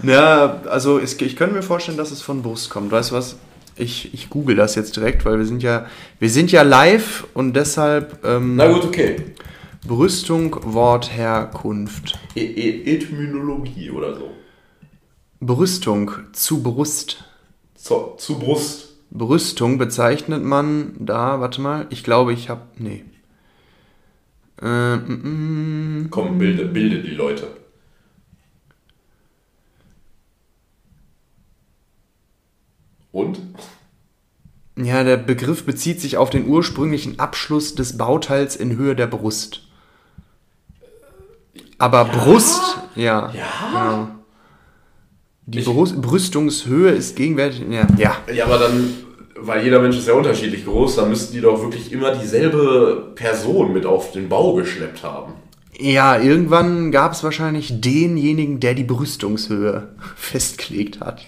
[0.08, 2.92] Ja, also es, ich könnte mir vorstellen, dass es von Brust kommt.
[2.92, 3.38] Weißt du was?
[3.76, 5.86] Ich, ich google das jetzt direkt, weil wir sind ja,
[6.20, 9.18] wir sind ja live und deshalb ähm, Na gut, okay.
[9.86, 12.18] Brüstung, Wort, Herkunft.
[12.36, 14.32] E e Etymologie oder so.
[15.40, 17.24] Brüstung, zu Brust.
[17.76, 18.96] Zu, zu Brust.
[19.12, 23.04] Brüstung bezeichnet man da, warte mal, ich glaube, ich habe, nee.
[24.62, 27.48] Äh, mm, mm, Komm, bilde, bilde die Leute.
[33.18, 33.40] Und?
[34.78, 39.64] ja, der Begriff bezieht sich auf den ursprünglichen Abschluss des Bauteils in Höhe der Brust.
[41.80, 42.62] Aber Brust,
[42.96, 43.32] ja.
[43.72, 44.08] genau.
[45.48, 48.18] Die Ich- Brüstungshöhe ist gegenwärtig, ja, ja.
[48.32, 48.94] Ja, aber dann,
[49.38, 53.74] weil jeder Mensch ist ja unterschiedlich groß, dann müssten die doch wirklich immer dieselbe Person
[53.74, 55.34] mit auf den Bau geschleppt haben.
[55.80, 61.22] Ja, irgendwann gab es wahrscheinlich denjenigen, der die Brüstungshöhe festgelegt hat.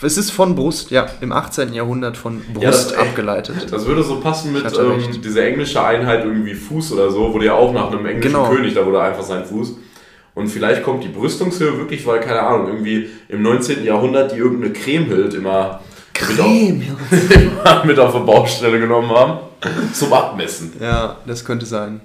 [0.00, 1.72] Es ist von Brust, ja, im 18.
[1.72, 3.66] Jahrhundert von Brust Ja, das- ey, abgeleitet.
[3.72, 7.54] Das würde so passen mit ähm, dieser englische Einheit irgendwie Fuß oder so, wurde ja
[7.54, 8.48] auch nach einem englischen Genau.
[8.48, 9.74] König, da wurde einfach sein Fuß.
[10.34, 13.82] Und vielleicht kommt die Brüstungshöhe wirklich, weil, keine Ahnung, irgendwie im 19.
[13.82, 15.80] Jahrhundert die irgendeine Cremhild immer
[16.28, 16.46] mit auf,
[17.40, 19.38] immer mit auf der Baustelle genommen haben
[19.94, 20.74] zum Abmessen.
[20.80, 22.00] Ja, das könnte sein.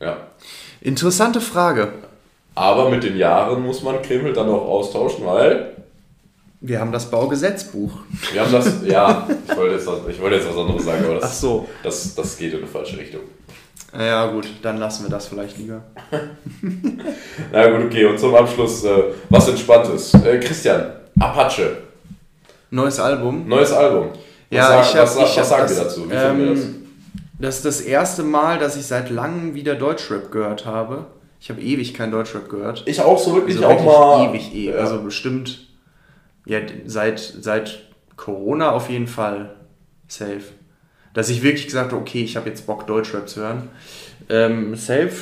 [0.00, 0.16] Ja.
[0.86, 1.88] Interessante Frage.
[2.54, 5.72] Aber mit den Jahren muss man Cremhild dann auch austauschen, weil
[6.60, 7.90] Wir haben das Baugesetzbuch.
[8.32, 11.16] wir haben das, ja, ich wollte jetzt, was- ich wollte jetzt was anderes sagen, aber
[11.16, 11.68] Ach das, so.
[11.82, 13.22] das, das geht in eine falsche Richtung.
[13.98, 15.82] Ja, gut, dann lassen wir das vielleicht lieber.
[17.52, 18.90] Na gut, okay, und zum Abschluss äh,
[19.30, 20.14] was Entspanntes.
[20.14, 21.78] Äh, Christian, Apache,
[22.70, 23.48] Neues Album.
[23.48, 24.10] neues Album.
[24.10, 24.18] Was,
[24.50, 26.10] Ja, sag- ich hab, was, was, ich hab sagen das, wir dazu?
[26.10, 26.64] Wie finden wir das?
[27.38, 31.06] Das ist das erste Mal, dass ich seit langem wieder Deutschrap gehört habe.
[31.40, 32.82] Ich habe ewig kein Deutschrap gehört.
[32.86, 34.30] Ich auch so wirklich Also auch wirklich mal.
[34.30, 34.74] ewig, ewig.
[34.74, 34.80] Ja.
[34.80, 35.68] Also bestimmt,
[36.46, 37.84] ja, seit, seit
[38.16, 39.54] Corona auf jeden Fall
[40.08, 40.42] safe.
[41.12, 43.68] Dass ich wirklich gesagt habe, okay, ich habe jetzt Bock, Deutschrap zu hören.
[44.28, 45.12] Ähm, safe,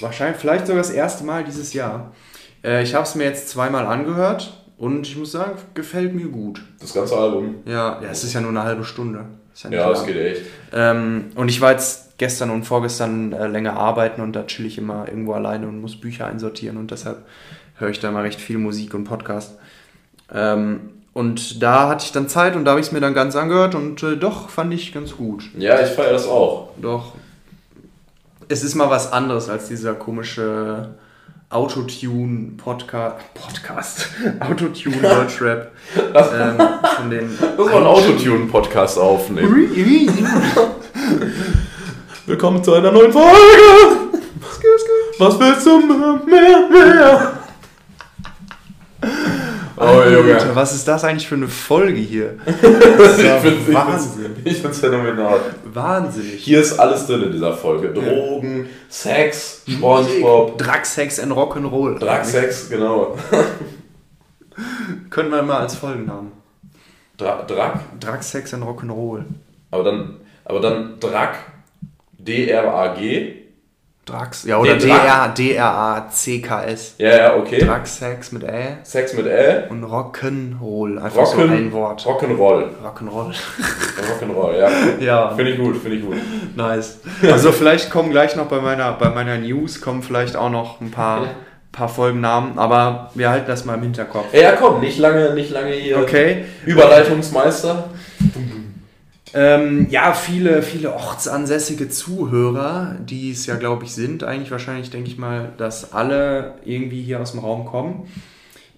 [0.00, 2.12] wahrscheinlich, vielleicht sogar das erste Mal dieses Jahr.
[2.62, 6.62] Äh, ich habe es mir jetzt zweimal angehört und ich muss sagen, gefällt mir gut.
[6.80, 7.56] das ganze Album.
[7.64, 9.26] Ja, ja es ist ja nur eine halbe Stunde.
[9.68, 10.06] Ja, das lang.
[10.06, 10.42] geht echt.
[10.72, 14.78] Ähm, und ich war jetzt gestern und vorgestern äh, länger arbeiten und da chill ich
[14.78, 17.18] immer irgendwo alleine und muss Bücher einsortieren und deshalb
[17.76, 19.56] höre ich da mal recht viel Musik und Podcast.
[20.32, 23.34] Ähm, und da hatte ich dann Zeit und da habe ich es mir dann ganz
[23.36, 25.44] angehört und äh, doch fand ich ganz gut.
[25.58, 26.70] Ja, ich feiere das auch.
[26.80, 27.14] Doch.
[28.48, 30.94] Es ist mal was anderes als dieser komische
[31.50, 33.16] Autotune Podcast.
[33.34, 34.08] Podcast.
[34.40, 35.72] Autotune Deutschrap.
[35.96, 36.58] ähm,
[36.96, 37.36] von den.
[37.40, 39.68] Lass mal einen Autotune-Podcast aufnehmen.
[42.26, 43.26] Willkommen zu einer neuen Folge.
[45.18, 47.39] Was willst du mehr, mehr, mehr?
[49.80, 50.38] Oh, Junge.
[50.54, 52.36] Was ist das eigentlich für eine Folge hier?
[52.46, 54.22] Ich ja find's, ich Wahnsinn.
[54.34, 55.40] find's, ich find's phänomenal.
[55.64, 56.34] Wahnsinnig.
[56.44, 57.92] Hier ist alles drin in dieser Folge.
[57.92, 61.98] Drogen, Sex, Spongebob, Drug, Sex and Rock'n'Roll.
[61.98, 63.16] Drag-Sex, genau.
[65.10, 66.32] Können wir mal als Folgennamen.
[67.16, 69.24] Dra Drag, Drug, Sex and Rock'n'Roll.
[69.70, 71.34] aber dann, aber dann Drag,
[72.18, 73.36] D-R-A-G.
[74.06, 74.44] Drax.
[74.44, 76.94] Ja, oder D-R-A-C-K-S.
[76.98, 77.60] Ja, ja, okay.
[77.60, 79.66] Drug, Sex mit Ä Sex mit L.
[79.70, 80.98] und Rock'n'Roll.
[80.98, 82.04] Einfach so Rocken, ein Wort.
[82.06, 82.70] Rock'n'Roll.
[82.82, 83.34] Rock'n'Roll.
[83.34, 84.68] Rock'n'Roll, ja.
[85.00, 85.30] Ja.
[85.36, 86.16] Finde ich gut, finde ich gut.
[86.56, 87.00] Nice.
[87.22, 90.90] Also vielleicht kommen gleich noch bei meiner, bei meiner News kommen vielleicht auch noch ein
[90.90, 91.28] paar,
[91.70, 94.32] paar Folgennamen, aber wir halten das mal im Hinterkopf.
[94.32, 95.98] Ja, komm, nicht lange, nicht lange hier.
[95.98, 96.46] Okay.
[96.66, 97.90] Überleitungsmeister.
[99.32, 104.24] Ähm, ja, viele, viele ortsansässige Zuhörer, die es ja, glaube ich, sind.
[104.24, 108.08] Eigentlich wahrscheinlich, denke ich mal, dass alle irgendwie hier aus dem Raum kommen.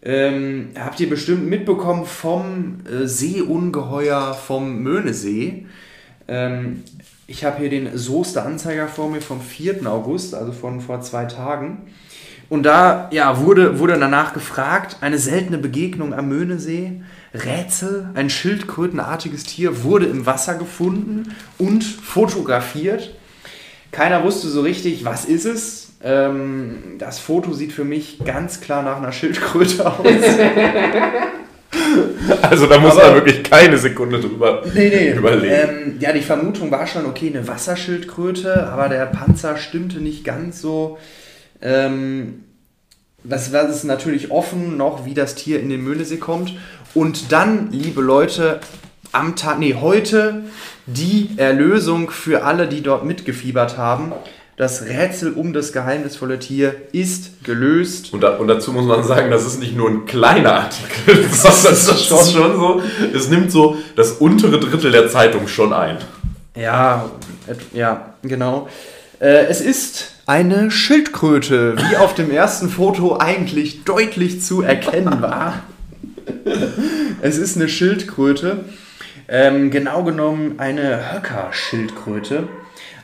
[0.02, 5.66] Ähm, habt ihr bestimmt mitbekommen vom äh, Seeungeheuer vom Möhnesee.
[6.28, 6.82] Ähm,
[7.26, 9.86] ich habe hier den Soester Anzeiger vor mir vom 4.
[9.86, 11.86] August, also von vor zwei Tagen.
[12.50, 17.00] Und da ja, wurde, wurde danach gefragt, eine seltene Begegnung am Möhnesee.
[17.34, 23.14] Rätsel, ein schildkrötenartiges Tier wurde im Wasser gefunden und fotografiert.
[23.90, 25.92] Keiner wusste so richtig, was ist es.
[26.02, 30.06] Ähm, das Foto sieht für mich ganz klar nach einer Schildkröte aus.
[32.42, 35.12] Also da muss man wirklich keine Sekunde drüber nee, nee.
[35.12, 35.54] überlegen.
[35.54, 40.60] Ähm, ja, die Vermutung war schon, okay, eine Wasserschildkröte, aber der Panzer stimmte nicht ganz
[40.60, 40.98] so.
[41.60, 42.44] Ähm,
[43.24, 46.54] das war es natürlich offen noch, wie das Tier in den Möhnesee kommt.
[46.94, 48.60] Und dann, liebe Leute,
[49.12, 50.42] am Tag, nee, heute
[50.86, 54.12] die Erlösung für alle, die dort mitgefiebert haben.
[54.56, 58.12] Das Rätsel um das geheimnisvolle Tier ist gelöst.
[58.12, 61.64] Und, da, und, dazu muss man sagen, das ist nicht nur ein kleiner Artikel, das,
[61.64, 62.82] ist schon, schon so.
[63.14, 65.96] Es nimmt so das untere Drittel der Zeitung schon ein.
[66.54, 67.10] Ja,
[67.72, 68.68] ja, genau.
[69.20, 75.62] Äh, es ist eine Schildkröte, wie auf dem ersten Foto eigentlich deutlich zu erkennen war.
[77.22, 78.64] es ist eine Schildkröte.
[79.28, 82.48] Ähm, genau genommen eine Höcker-Schildkröte.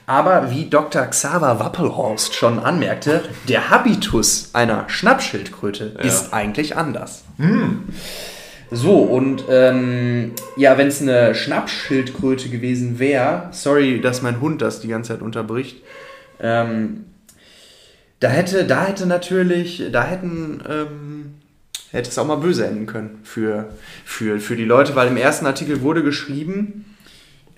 [0.07, 1.07] Aber wie Dr.
[1.07, 6.05] Xaver Wappelhorst schon anmerkte, der Habitus einer Schnappschildkröte ja.
[6.05, 7.25] ist eigentlich anders.
[7.37, 7.85] Hm.
[8.71, 14.81] So, und ähm, ja, wenn es eine Schnappschildkröte gewesen wäre, sorry, dass mein Hund das
[14.81, 15.83] die ganze Zeit unterbricht,
[16.41, 17.05] ähm,
[18.21, 21.35] da hätte, da hätte natürlich, da hätten, ähm,
[21.91, 23.71] hätte es auch mal böse enden können für,
[24.05, 26.85] für, für die Leute, weil im ersten Artikel wurde geschrieben,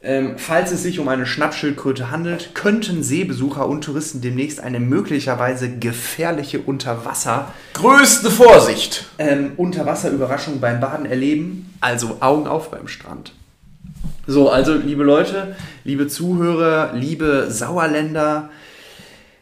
[0.02, 5.68] ähm, falls es sich um eine Schnappschildkröte handelt, könnten Seebesucher und Touristen demnächst eine möglicherweise
[5.76, 7.52] gefährliche Unterwasser...
[7.74, 9.04] Größte Vorsicht!
[9.18, 11.74] Ähm, Unterwasserüberraschung beim Baden erleben.
[11.82, 13.34] Also Augen auf beim Strand.
[14.26, 18.48] So, also liebe Leute, liebe Zuhörer, liebe Sauerländer,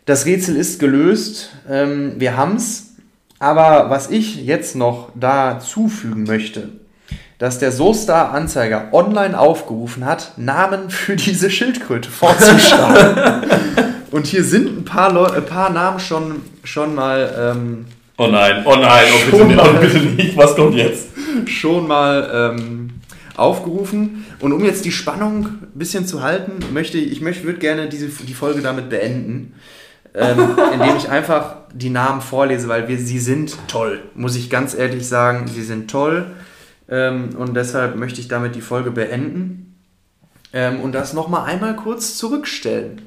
[0.07, 1.51] das Rätsel ist gelöst.
[1.69, 2.88] Ähm, wir haben's.
[3.39, 6.71] Aber was ich jetzt noch da zufügen möchte,
[7.39, 13.49] dass der Soestar Anzeiger online aufgerufen hat, Namen für diese Schildkröte vorzuschlagen.
[14.11, 17.55] Und hier sind ein paar, Leu ein paar Namen schon, schon mal.
[17.57, 17.85] Ähm,
[18.17, 21.09] oh nein, oh nein, oh bitte, nicht, oh bitte nicht, was kommt jetzt?
[21.47, 22.91] Schon mal ähm,
[23.37, 24.25] aufgerufen.
[24.41, 27.89] Und um jetzt die Spannung ein bisschen zu halten, möchte ich, ich möchte, würde gerne
[27.89, 29.55] diese, die Folge damit beenden.
[30.19, 34.75] Ähm, indem ich einfach die Namen vorlese, weil wir, sie sind toll, muss ich ganz
[34.75, 36.27] ehrlich sagen, sie sind toll.
[36.89, 39.77] Ähm, und deshalb möchte ich damit die Folge beenden
[40.53, 43.03] ähm, und das nochmal einmal kurz zurückstellen.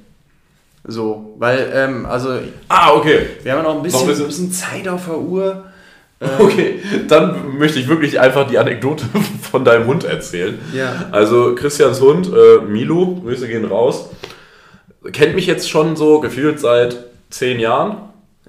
[0.83, 2.39] So, weil, ähm, also.
[2.67, 3.27] Ah, okay.
[3.43, 5.65] Wir haben ja noch ein bisschen, noch ein bisschen Zeit auf der Uhr.
[6.19, 9.05] Ähm, okay, dann möchte ich wirklich einfach die Anekdote
[9.51, 10.59] von deinem Hund erzählen.
[10.73, 11.07] Ja.
[11.11, 14.09] Also, Christians Hund, äh, Milo, Grüße gehen raus,
[15.11, 16.97] kennt mich jetzt schon so gefühlt seit
[17.29, 17.97] zehn Jahren.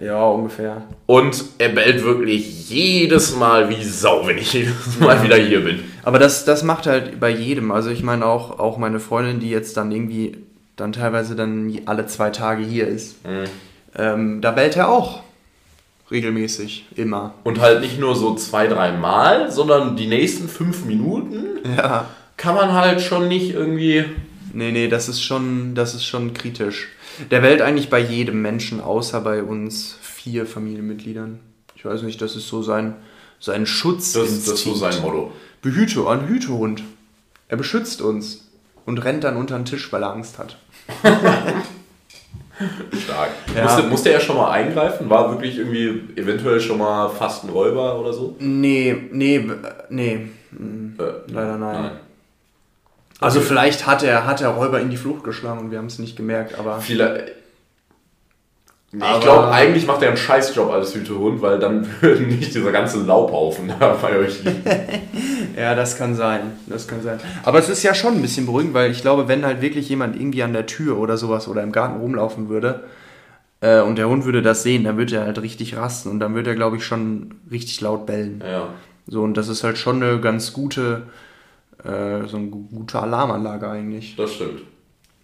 [0.00, 0.82] Ja, ungefähr.
[1.06, 5.84] Und er bellt wirklich jedes Mal wie Sau, wenn ich jedes Mal wieder hier bin.
[6.02, 7.70] Aber das, das macht halt bei jedem.
[7.70, 10.38] Also ich meine auch, auch meine Freundin, die jetzt dann irgendwie
[10.76, 13.44] dann teilweise dann alle zwei Tage hier ist, mhm.
[13.96, 15.22] ähm, da bellt er auch
[16.10, 17.34] regelmäßig, immer.
[17.44, 22.06] Und halt nicht nur so zwei, drei Mal, sondern die nächsten fünf Minuten ja.
[22.36, 24.04] kann man halt schon nicht irgendwie...
[24.52, 26.88] Nee, nee, das ist schon, das ist schon kritisch.
[27.30, 31.40] Der Welt eigentlich bei jedem Menschen, außer bei uns vier Familienmitgliedern.
[31.74, 32.94] Ich weiß nicht, das ist so sein,
[33.40, 34.12] sein Schutz.
[34.12, 35.32] Das, das ist so sein Motto.
[35.62, 36.82] Behüte, ein Hütehund.
[37.48, 38.48] Er beschützt uns
[38.84, 40.58] und rennt dann unter den Tisch, weil er Angst hat.
[43.04, 43.30] Stark.
[43.56, 43.64] Ja.
[43.64, 45.08] Musste, musste er schon mal eingreifen?
[45.10, 48.36] War wirklich irgendwie eventuell schon mal fast ein Räuber oder so?
[48.38, 49.44] Nee, nee,
[49.88, 50.12] nee.
[50.12, 50.28] Äh,
[51.28, 51.82] Leider nein.
[51.82, 51.90] nein.
[53.22, 53.48] Also okay.
[53.48, 56.16] vielleicht hat er, hat er Räuber in die Flucht geschlagen und wir haben es nicht
[56.16, 56.80] gemerkt, aber.
[56.80, 57.32] Viele.
[58.92, 63.00] ich glaube, eigentlich macht er einen Scheißjob als Hütehund, weil dann würde nicht dieser ganze
[63.00, 64.64] Laubhaufen da bei euch liegen.
[65.56, 66.52] ja, das kann sein.
[66.66, 67.20] Das kann sein.
[67.44, 70.16] Aber es ist ja schon ein bisschen beruhigend, weil ich glaube, wenn halt wirklich jemand
[70.16, 72.84] irgendwie an der Tür oder sowas oder im Garten rumlaufen würde
[73.60, 76.34] äh, und der Hund würde das sehen, dann würde er halt richtig rasten und dann
[76.34, 78.42] würde er, glaube ich, schon richtig laut bellen.
[78.44, 78.68] Ja.
[79.06, 81.02] So, und das ist halt schon eine ganz gute
[81.84, 84.16] äh, so eine gute Alarmanlage eigentlich.
[84.16, 84.62] Das stimmt.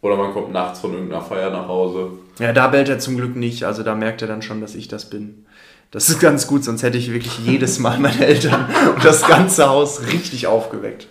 [0.00, 2.10] Oder man kommt nachts von irgendeiner Feier nach Hause.
[2.38, 3.64] Ja, da bellt er zum Glück nicht.
[3.64, 5.44] Also da merkt er dann schon, dass ich das bin.
[5.90, 9.68] Das ist ganz gut, sonst hätte ich wirklich jedes Mal meine Eltern und das ganze
[9.68, 11.08] Haus richtig aufgeweckt.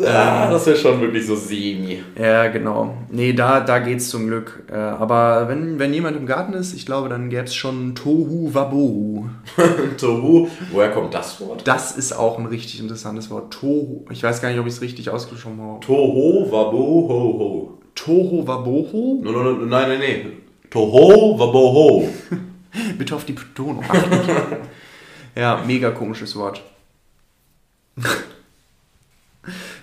[0.00, 2.02] Ähm, das wäre schon wirklich so semi.
[2.16, 2.96] Ja, genau.
[3.10, 4.64] Nee, da, da geht's zum Glück.
[4.70, 8.50] Äh, aber wenn, wenn jemand im Garten ist, ich glaube, dann gäbe es schon Tohu
[8.52, 9.28] Wabohu.
[9.98, 11.66] Tohu, woher kommt das Wort?
[11.66, 13.52] Das ist auch ein richtig interessantes Wort.
[13.52, 14.04] Tohu.
[14.10, 15.80] Ich weiß gar nicht, ob ich es richtig ausgesprochen habe.
[15.80, 17.78] Toho Waboho.
[17.96, 19.20] Toho Waboho?
[19.22, 20.32] No, no, no, nein, nein, nein.
[20.70, 22.08] Toho Waboho.
[22.98, 24.10] Bitte auf die Betonung achten.
[25.34, 26.62] ja, mega komisches Wort.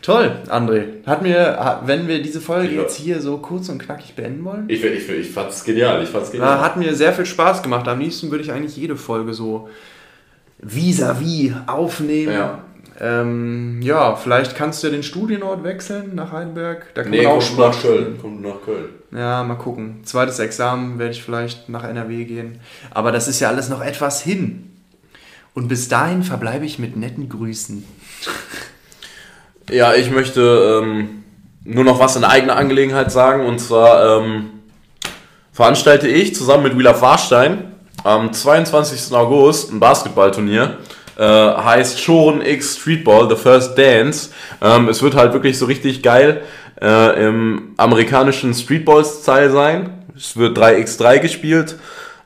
[0.05, 1.03] Toll, André.
[1.07, 2.81] Hat mir, wenn wir diese Folge Ja.
[2.83, 6.03] jetzt hier so kurz und knackig beenden wollen, Ich, ich, ich fand's genial.
[6.03, 6.61] Ich fand's genial.
[6.61, 7.87] hat mir sehr viel Spaß gemacht.
[7.87, 9.67] Am liebsten würde ich eigentlich jede Folge so
[10.59, 12.33] vis-à-vis aufnehmen.
[12.33, 12.59] Ja.
[12.99, 16.93] Ähm, ja, vielleicht kannst du ja den Studienort wechseln nach Heidelberg.
[16.93, 18.19] Da kann nee, man auch kommt nach Köln.
[18.21, 18.89] Kommt nach Köln.
[19.11, 20.01] Ja, mal gucken.
[20.03, 22.59] Zweites Examen werde ich vielleicht nach NRW gehen.
[22.91, 24.69] Aber das ist ja alles noch etwas hin.
[25.55, 27.83] Und bis dahin verbleibe ich mit netten Grüßen.
[29.69, 31.23] Ja, ich möchte ähm,
[31.63, 33.45] nur noch was in eigener Angelegenheit sagen.
[33.45, 34.51] Und zwar ähm,
[35.51, 37.71] veranstalte ich zusammen mit Wheeler Warstein
[38.03, 39.15] am 22.
[39.15, 40.77] August ein Basketballturnier.
[41.17, 44.29] Äh, heißt Shoren X Streetball, The First Dance.
[44.61, 46.41] Ähm, es wird halt wirklich so richtig geil
[46.81, 49.89] äh, im amerikanischen Streetball-Style sein.
[50.15, 51.77] Es wird 3x3 gespielt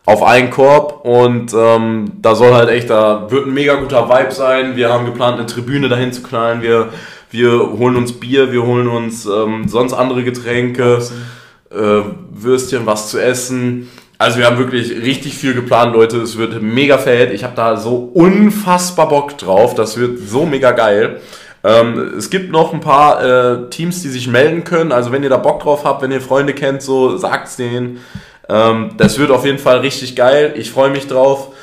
[0.06, 4.32] auf einen Korb und ähm, da soll halt echt, da wird ein mega guter Vibe
[4.32, 4.76] sein.
[4.76, 6.64] Wir haben geplant, eine Tribüne dahin zu knallen.
[6.64, 6.90] Wir,
[7.32, 11.00] wir holen uns Bier, wir holen uns ähm, sonst andere Getränke,
[11.72, 12.02] äh,
[12.32, 13.90] Würstchen, was zu essen.
[14.18, 16.18] Also wir haben wirklich richtig viel geplant, Leute.
[16.18, 17.32] Es wird mega fett.
[17.32, 19.76] Ich habe da so unfassbar Bock drauf.
[19.76, 21.22] Das wird so mega geil.
[21.64, 24.92] Ähm, es gibt noch ein paar äh, Teams, die sich melden können.
[24.92, 28.00] Also wenn ihr da Bock drauf habt, wenn ihr Freunde kennt, so sagt's denen.
[28.50, 30.54] Ähm, das wird auf jeden Fall richtig geil.
[30.58, 31.54] Ich freue mich drauf.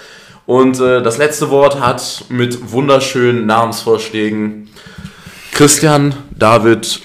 [0.46, 4.70] Und äh, das letzte Wort hat mit wunderschönen Namensvorschlägen
[5.56, 7.00] Christian, David,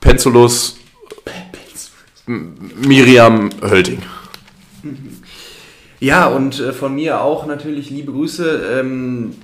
[0.00, 0.76] Penzulus,
[2.24, 4.00] Miriam Hölting.
[5.98, 8.78] Ja, und äh, von mir auch natürlich liebe Grüße.
[8.78, 9.34] Ähm,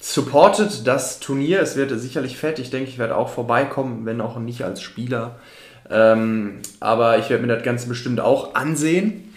[0.00, 1.62] supportet das Turnier.
[1.62, 2.58] Es wird sicherlich fett.
[2.58, 5.36] Ich denke, ich werde auch vorbeikommen, wenn auch nicht als Spieler.
[5.88, 9.32] Ähm, aber ich werde mir das Ganze bestimmt auch ansehen.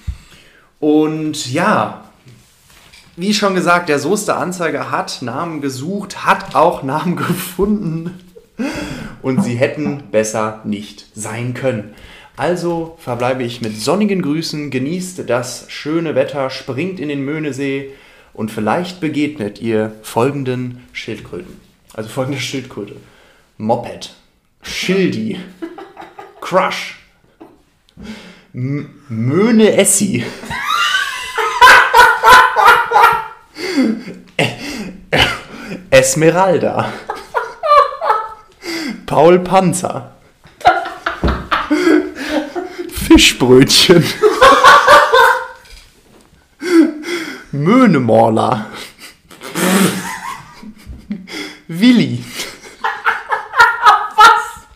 [0.79, 2.05] Und ja,
[3.17, 8.23] wie schon gesagt, der Soester Anzeiger hat Namen gesucht, hat auch Namen gefunden.
[9.21, 11.93] Und sie hätten besser nicht sein können.
[12.35, 17.91] Also verbleibe ich mit sonnigen Grüßen, genießt das schöne Wetter, springt in den Möhnesee
[18.33, 21.59] und vielleicht begegnet ihr folgenden Schildkröten.
[21.93, 22.95] Also folgende Schildkröte.
[23.57, 24.13] Moped.
[24.61, 25.39] Schildi.
[26.41, 26.99] Crush.
[28.53, 30.23] M Möhne Essi.
[35.89, 36.93] Esmeralda.
[39.07, 40.11] Paul Panzer.
[43.07, 44.03] Fischbrötchen.
[47.53, 48.65] Möhnemorler.
[51.69, 52.23] Willi.
[54.17, 54.67] Was?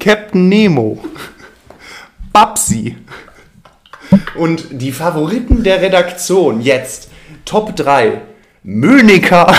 [0.00, 1.02] Captain Nemo.
[2.32, 2.96] Babsi.
[4.34, 7.08] Und die Favoriten der Redaktion jetzt.
[7.44, 8.20] Top 3.
[8.64, 9.54] Mönika.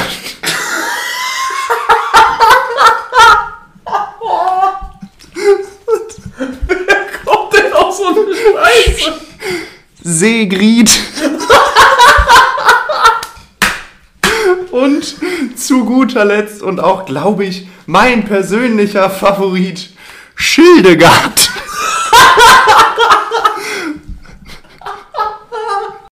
[7.25, 9.13] Kommt denn auch so eine Scheiße?
[10.17, 10.89] Segrid.
[14.71, 15.15] und
[15.55, 19.89] zu guter Letzt und auch, glaube ich, mein persönlicher Favorit,
[20.35, 21.51] Schildegard.